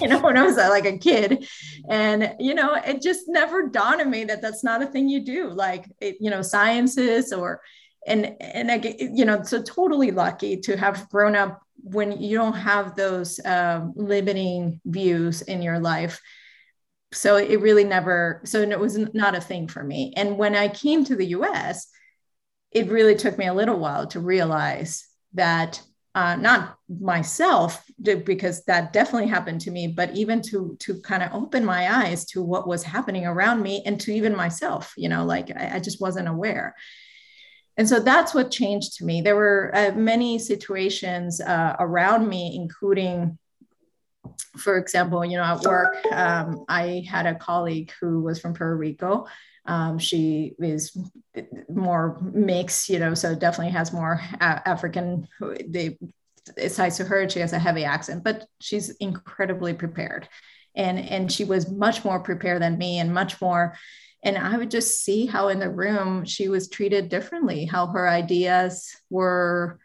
[0.02, 1.48] you know when i was uh, like a kid.
[1.88, 5.24] And you know it just never dawned on me that that's not a thing you
[5.24, 5.50] do.
[5.50, 7.62] Like it, you know sciences or
[8.06, 12.54] and and I, you know so totally lucky to have grown up when you don't
[12.54, 16.20] have those uh, limiting views in your life
[17.12, 20.12] so it really never so it was not a thing for me.
[20.16, 21.88] And when i came to the us
[22.70, 25.82] it really took me a little while to realize that
[26.14, 31.32] uh, not myself because that definitely happened to me but even to to kind of
[31.32, 35.24] open my eyes to what was happening around me and to even myself you know
[35.24, 36.74] like i, I just wasn't aware.
[37.76, 39.22] And so that's what changed to me.
[39.22, 43.38] There were uh, many situations uh, around me including
[44.56, 48.76] for example you know at work um, i had a colleague who was from puerto
[48.76, 49.26] rico
[49.66, 50.96] um, she is
[51.68, 55.28] more mixed, you know, so definitely has more a- African.
[55.66, 55.98] They
[56.68, 57.28] sides to her.
[57.28, 60.28] She has a heavy accent, but she's incredibly prepared,
[60.74, 63.76] and and she was much more prepared than me, and much more.
[64.24, 68.08] And I would just see how in the room she was treated differently, how her
[68.08, 69.78] ideas were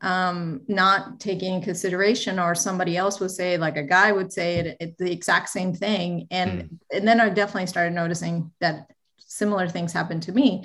[0.00, 4.76] um, not taking consideration or somebody else would say like a guy would say it,
[4.80, 6.78] it the exact same thing and mm.
[6.92, 8.86] and then i definitely started noticing that
[9.28, 10.64] similar things happened to me,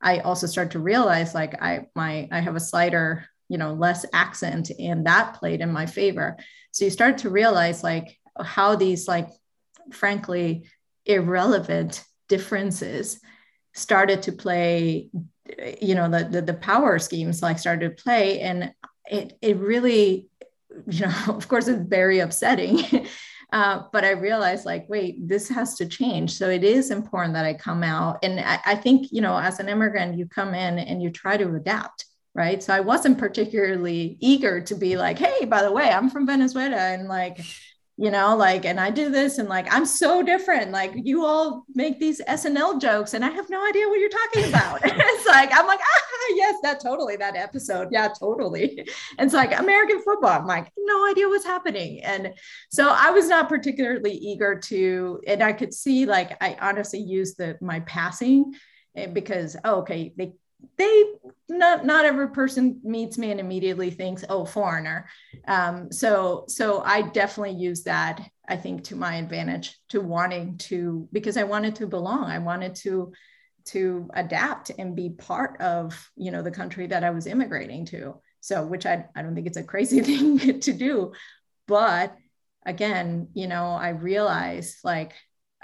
[0.00, 4.06] I also start to realize like I my I have a slighter, you know, less
[4.12, 6.36] accent and that played in my favor.
[6.72, 9.28] So you start to realize like how these like
[9.92, 10.68] frankly
[11.04, 13.20] irrelevant differences
[13.74, 15.10] started to play
[15.80, 18.72] you know the, the the, power schemes like started to play and
[19.06, 20.26] it it really
[20.86, 23.06] you know of course it's very upsetting
[23.52, 26.32] Uh, but I realized like, wait, this has to change.
[26.32, 28.18] So it is important that I come out.
[28.24, 31.36] And I, I think, you know, as an immigrant, you come in and you try
[31.36, 35.88] to adapt right so i wasn't particularly eager to be like hey by the way
[35.88, 37.38] i'm from venezuela and like
[37.96, 40.72] you know like and i do this and like i'm so different.
[40.72, 44.48] Like you all make these snl jokes and i have no idea what you're talking
[44.48, 44.80] about.
[44.84, 47.88] It's like i'm like ah yes that totally that episode.
[47.92, 48.88] Yeah totally.
[49.18, 50.30] It's like american football.
[50.30, 52.02] I'm like no idea what's happening.
[52.02, 52.34] And
[52.70, 57.38] so i was not particularly eager to and i could see like i honestly used
[57.38, 58.54] the my passing
[58.96, 60.32] eh, because oh, okay they
[60.76, 61.04] they
[61.48, 65.08] not not every person meets me and immediately thinks oh foreigner.
[65.46, 71.08] Um, so so i definitely use that i think to my advantage to wanting to
[71.12, 72.24] because i wanted to belong.
[72.24, 73.12] I wanted to
[73.66, 78.20] to adapt and be part of you know the country that i was immigrating to.
[78.40, 81.12] So which i, I don't think it's a crazy thing to do.
[81.66, 82.16] But
[82.66, 85.12] again you know i realized like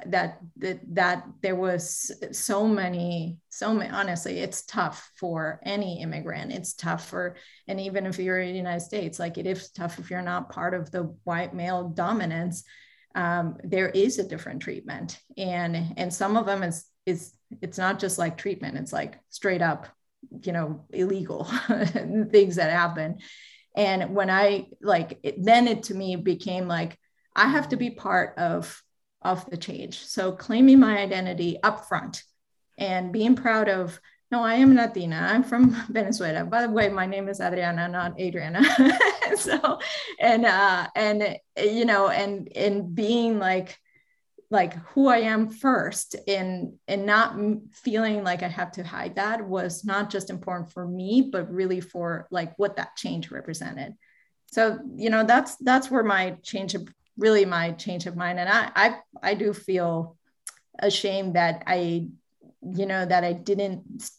[0.07, 6.53] that that that there was so many so many honestly it's tough for any immigrant.
[6.53, 7.36] It's tough for
[7.68, 10.51] and even if you're in the united states like it is tough if you're not
[10.51, 12.64] part of the white male dominance.
[13.14, 17.98] Um, there is a different treatment and and some of them is is it's not
[17.98, 18.78] just like treatment.
[18.78, 19.88] It's like straight up
[20.44, 21.44] you know illegal
[22.30, 23.18] things that happen.
[23.76, 26.98] And when i like it, then it to me became like
[27.36, 28.82] i have to be part of
[29.23, 29.99] of the change.
[29.99, 32.23] So claiming my identity upfront
[32.79, 34.01] and being proud of,
[34.31, 35.29] no, I am Latina.
[35.31, 36.45] I'm from Venezuela.
[36.45, 38.62] By the way, my name is Adriana, not Adriana.
[39.37, 39.79] so,
[40.21, 43.77] and uh, and you know, and and being like
[44.51, 47.37] like who I am first and and not
[47.73, 51.81] feeling like I have to hide that was not just important for me, but really
[51.81, 53.95] for like what that change represented.
[54.47, 58.38] So you know that's that's where my change of really my change of mind.
[58.38, 60.16] And I, I, I do feel
[60.78, 62.08] ashamed that I,
[62.62, 64.11] you know, that I didn't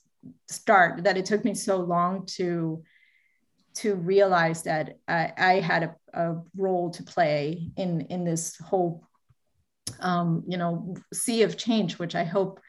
[0.50, 2.84] start, that it took me so long to,
[3.76, 9.04] to realize that I, I had a, a role to play in, in this whole,
[10.00, 12.60] um, you know, sea of change, which I hope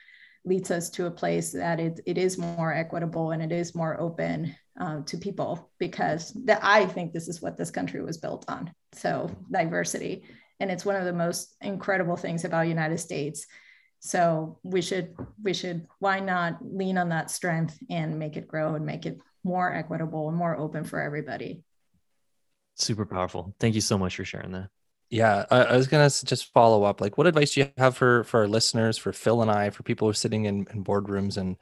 [0.44, 4.00] leads us to a place that it, it is more equitable and it is more
[4.00, 8.44] open uh, to people because that I think this is what this country was built
[8.48, 8.72] on.
[8.94, 10.24] So diversity,
[10.60, 13.46] and it's one of the most incredible things about United States.
[14.00, 18.74] So we should we should why not lean on that strength and make it grow
[18.74, 21.62] and make it more equitable and more open for everybody.
[22.74, 23.54] Super powerful.
[23.60, 24.68] Thank you so much for sharing that.
[25.10, 27.00] Yeah, I, I was gonna just follow up.
[27.00, 29.82] Like, what advice do you have for for our listeners, for Phil and I, for
[29.82, 31.58] people who are sitting in, in boardrooms and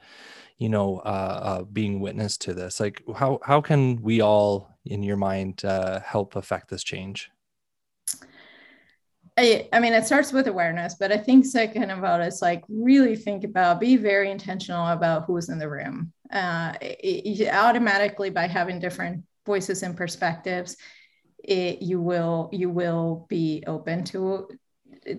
[0.61, 5.01] you know uh, uh, being witness to this like how how can we all in
[5.01, 7.31] your mind uh, help affect this change?
[9.37, 13.15] I, I mean it starts with awareness but i think second about it's like really
[13.15, 16.13] think about be very intentional about who's in the room.
[16.31, 20.77] Uh, it, it, automatically by having different voices and perspectives
[21.43, 24.47] it, you will you will be open to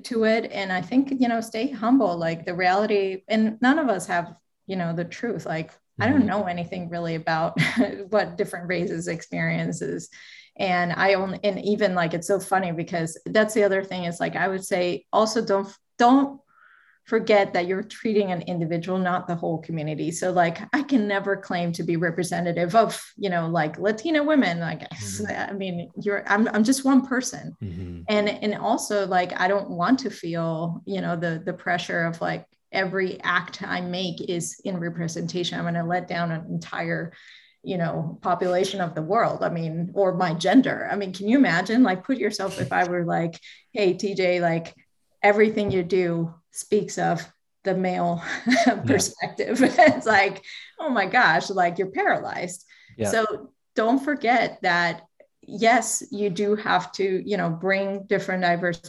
[0.04, 0.52] to it.
[0.52, 4.36] And i think you know stay humble like the reality and none of us have
[4.72, 6.02] you know the truth like mm-hmm.
[6.02, 6.28] i don't mm-hmm.
[6.28, 7.60] know anything really about
[8.08, 10.08] what different races experiences
[10.56, 14.18] and i only and even like it's so funny because that's the other thing is
[14.18, 15.68] like i would say also don't
[15.98, 16.40] don't
[17.04, 21.36] forget that you're treating an individual not the whole community so like i can never
[21.36, 25.50] claim to be representative of you know like latina women like mm-hmm.
[25.50, 28.02] i mean you're i'm, I'm just one person mm-hmm.
[28.08, 32.20] and and also like i don't want to feel you know the the pressure of
[32.20, 37.12] like every act i make is in representation i'm going to let down an entire
[37.62, 41.38] you know population of the world i mean or my gender i mean can you
[41.38, 43.38] imagine like put yourself if i were like
[43.72, 44.74] hey tj like
[45.22, 47.24] everything you do speaks of
[47.64, 48.22] the male
[48.86, 49.62] perspective.
[49.62, 50.44] it's like,
[50.78, 52.64] oh my gosh, like you're paralyzed.
[52.96, 53.10] Yeah.
[53.10, 55.02] So don't forget that
[55.42, 58.80] yes, you do have to, you know, bring different diverse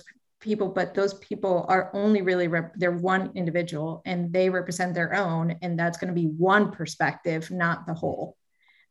[0.44, 5.16] people, but those people are only really rep- they're one individual and they represent their
[5.16, 8.38] own, and that's going to be one perspective, not the whole.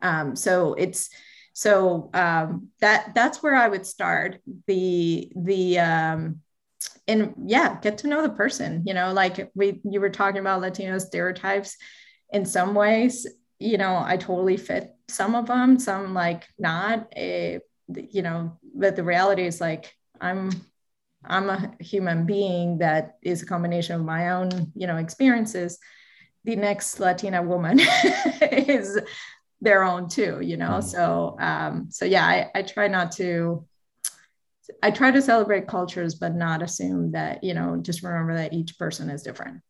[0.01, 1.11] Um, so it's
[1.53, 4.41] so um, that that's where I would start.
[4.67, 6.41] The the um,
[7.09, 10.61] and yeah get to know the person you know like we you were talking about
[10.61, 11.77] latino stereotypes
[12.31, 13.27] in some ways
[13.59, 17.61] you know i totally fit some of them some like not a,
[17.95, 20.51] you know but the reality is like i'm
[21.25, 25.79] i'm a human being that is a combination of my own you know experiences
[26.45, 27.79] the next latina woman
[28.43, 28.99] is
[29.61, 30.85] their own too you know mm.
[30.85, 33.67] so um so yeah I, I try not to
[34.83, 38.79] I try to celebrate cultures, but not assume that, you know, just remember that each
[38.79, 39.61] person is different.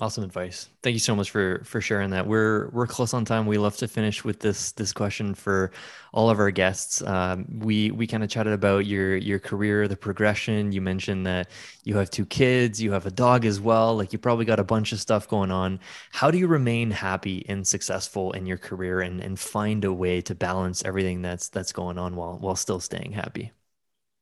[0.00, 0.68] Awesome advice.
[0.84, 2.24] Thank you so much for for sharing that.
[2.24, 3.46] We're we're close on time.
[3.46, 5.72] We love to finish with this this question for
[6.12, 7.02] all of our guests.
[7.02, 10.70] Um, we we kind of chatted about your your career, the progression.
[10.70, 11.50] You mentioned that
[11.82, 13.96] you have two kids, you have a dog as well.
[13.96, 15.80] Like you probably got a bunch of stuff going on.
[16.12, 20.20] How do you remain happy and successful in your career and and find a way
[20.20, 23.50] to balance everything that's that's going on while while still staying happy?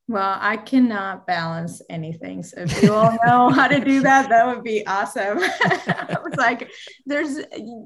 [0.09, 2.45] Well, I cannot balance anything.
[2.45, 5.39] So if you all know how to do that, that would be awesome.
[5.41, 6.71] I was like,
[7.07, 7.41] there's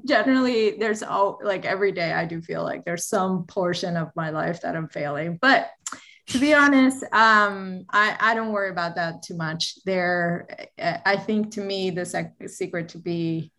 [0.05, 4.29] generally there's all like every day I do feel like there's some portion of my
[4.29, 5.39] life that I'm failing.
[5.41, 5.71] But
[6.27, 9.83] to be honest, um, I, I don't worry about that too much.
[9.83, 10.47] There,
[10.79, 13.51] I think to me, the sec- secret to be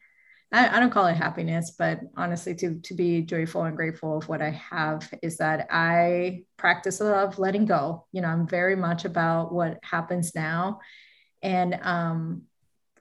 [0.52, 4.28] I, I don't call it happiness, but honestly, to to be joyful and grateful of
[4.28, 8.06] what I have is that I practice a lot of letting go.
[8.12, 10.80] You know, I'm very much about what happens now,
[11.42, 12.42] and um,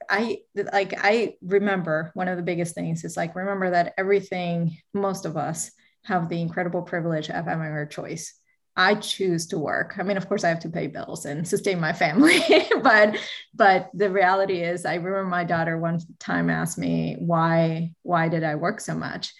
[0.08, 0.38] I
[0.72, 5.36] like I remember one of the biggest things is like remember that everything most of
[5.36, 5.70] us
[6.04, 8.34] have the incredible privilege of having our choice
[8.76, 9.96] I choose to work.
[9.98, 12.40] I mean, of course, I have to pay bills and sustain my family,
[12.82, 13.18] but
[13.54, 18.44] but the reality is, I remember my daughter one time asked me why why did
[18.44, 19.34] I work so much,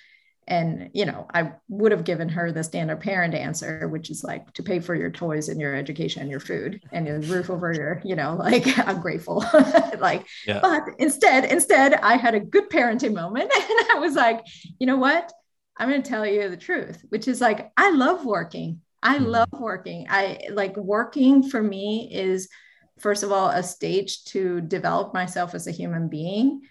[0.46, 4.52] and you know, I would have given her the standard parent answer, which is like
[4.52, 7.72] to pay for your toys and your education and your food and your roof over
[7.72, 9.42] your, you know, like I'm grateful,
[9.98, 10.26] like.
[10.46, 10.60] Yeah.
[10.60, 14.44] But instead, instead, I had a good parenting moment, and I was like,
[14.78, 15.32] you know what?
[15.78, 19.26] I'm going to tell you the truth, which is like I love working I mm-hmm.
[19.26, 20.06] love working.
[20.08, 22.48] I like working for me is,
[23.00, 26.62] first of all, a stage to develop myself as a human being.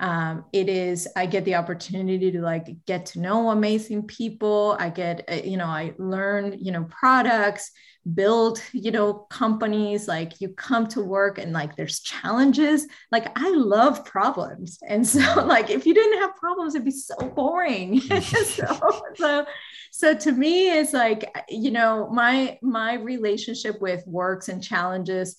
[0.00, 4.76] Um, it is, I get the opportunity to like get to know amazing people.
[4.78, 7.72] I get, uh, you know, I learn, you know, products,
[8.14, 10.08] build, you know, companies.
[10.08, 12.86] Like you come to work and like there's challenges.
[13.12, 14.78] Like I love problems.
[14.88, 18.00] And so, like, if you didn't have problems, it'd be so boring.
[18.20, 19.46] so, so
[19.90, 25.36] so to me it's like you know my my relationship with works and challenges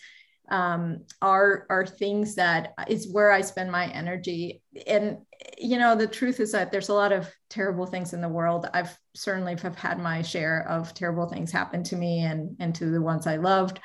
[0.52, 4.62] um, are are things that is where I spend my energy.
[4.88, 5.20] And
[5.58, 8.70] you know, the truth is that there's a lot of terrible things in the world.
[8.74, 12.90] I've certainly have had my share of terrible things happen to me and and to
[12.90, 13.80] the ones I loved.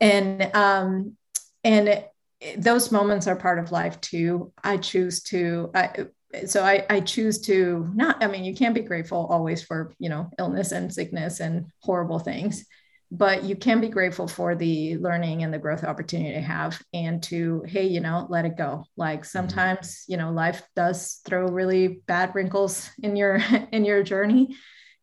[0.00, 1.16] And um,
[1.64, 2.10] and it,
[2.56, 4.52] those moments are part of life too.
[4.62, 5.70] I choose to.
[5.74, 6.06] I,
[6.46, 10.10] so I, I choose to not i mean you can't be grateful always for you
[10.10, 12.66] know illness and sickness and horrible things
[13.10, 17.22] but you can be grateful for the learning and the growth opportunity to have and
[17.22, 19.26] to hey you know let it go like mm-hmm.
[19.26, 23.40] sometimes you know life does throw really bad wrinkles in your
[23.72, 24.54] in your journey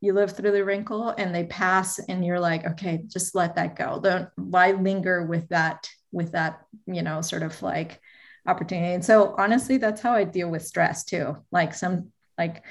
[0.02, 3.76] you live through the wrinkle and they pass and you're like okay just let that
[3.76, 8.00] go don't why linger with that with that you know sort of like
[8.48, 8.94] opportunity.
[8.94, 11.38] And so honestly, that's how I deal with stress too.
[11.52, 12.64] Like some like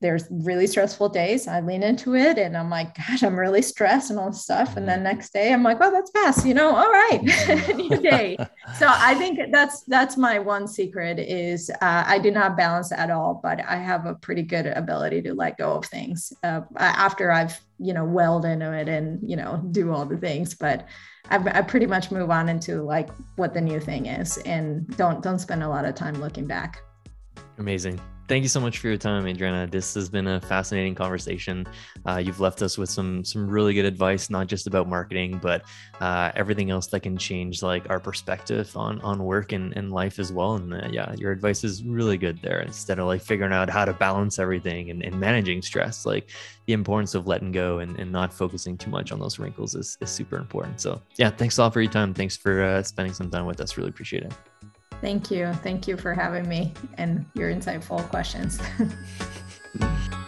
[0.00, 1.48] there's really stressful days.
[1.48, 4.76] I lean into it and I'm like, gosh, I'm really stressed and all this stuff.
[4.76, 7.20] And then next day I'm like, well, that's past, you know, all right,
[7.74, 8.36] new day.
[8.78, 13.10] so I think that's that's my one secret is uh, I do not balance at
[13.10, 17.32] all, but I have a pretty good ability to let go of things uh, after
[17.32, 20.54] I've you know weld into it and you know do all the things.
[20.54, 20.86] But
[21.30, 25.22] I, I pretty much move on into like what the new thing is and don't
[25.22, 26.82] don't spend a lot of time looking back.
[27.58, 27.98] Amazing
[28.28, 29.66] thank you so much for your time, Adriana.
[29.66, 31.66] This has been a fascinating conversation.
[32.06, 35.62] Uh, you've left us with some some really good advice, not just about marketing, but
[36.00, 40.18] uh, everything else that can change like our perspective on on work and, and life
[40.18, 40.56] as well.
[40.56, 42.60] And uh, yeah, your advice is really good there.
[42.60, 46.30] Instead of like figuring out how to balance everything and, and managing stress, like
[46.66, 49.96] the importance of letting go and, and not focusing too much on those wrinkles is,
[50.00, 50.80] is super important.
[50.80, 52.12] So yeah, thanks a lot for your time.
[52.12, 53.76] Thanks for uh, spending some time with us.
[53.76, 54.32] Really appreciate it.
[55.06, 55.52] Thank you.
[55.62, 58.58] Thank you for having me and your insightful questions.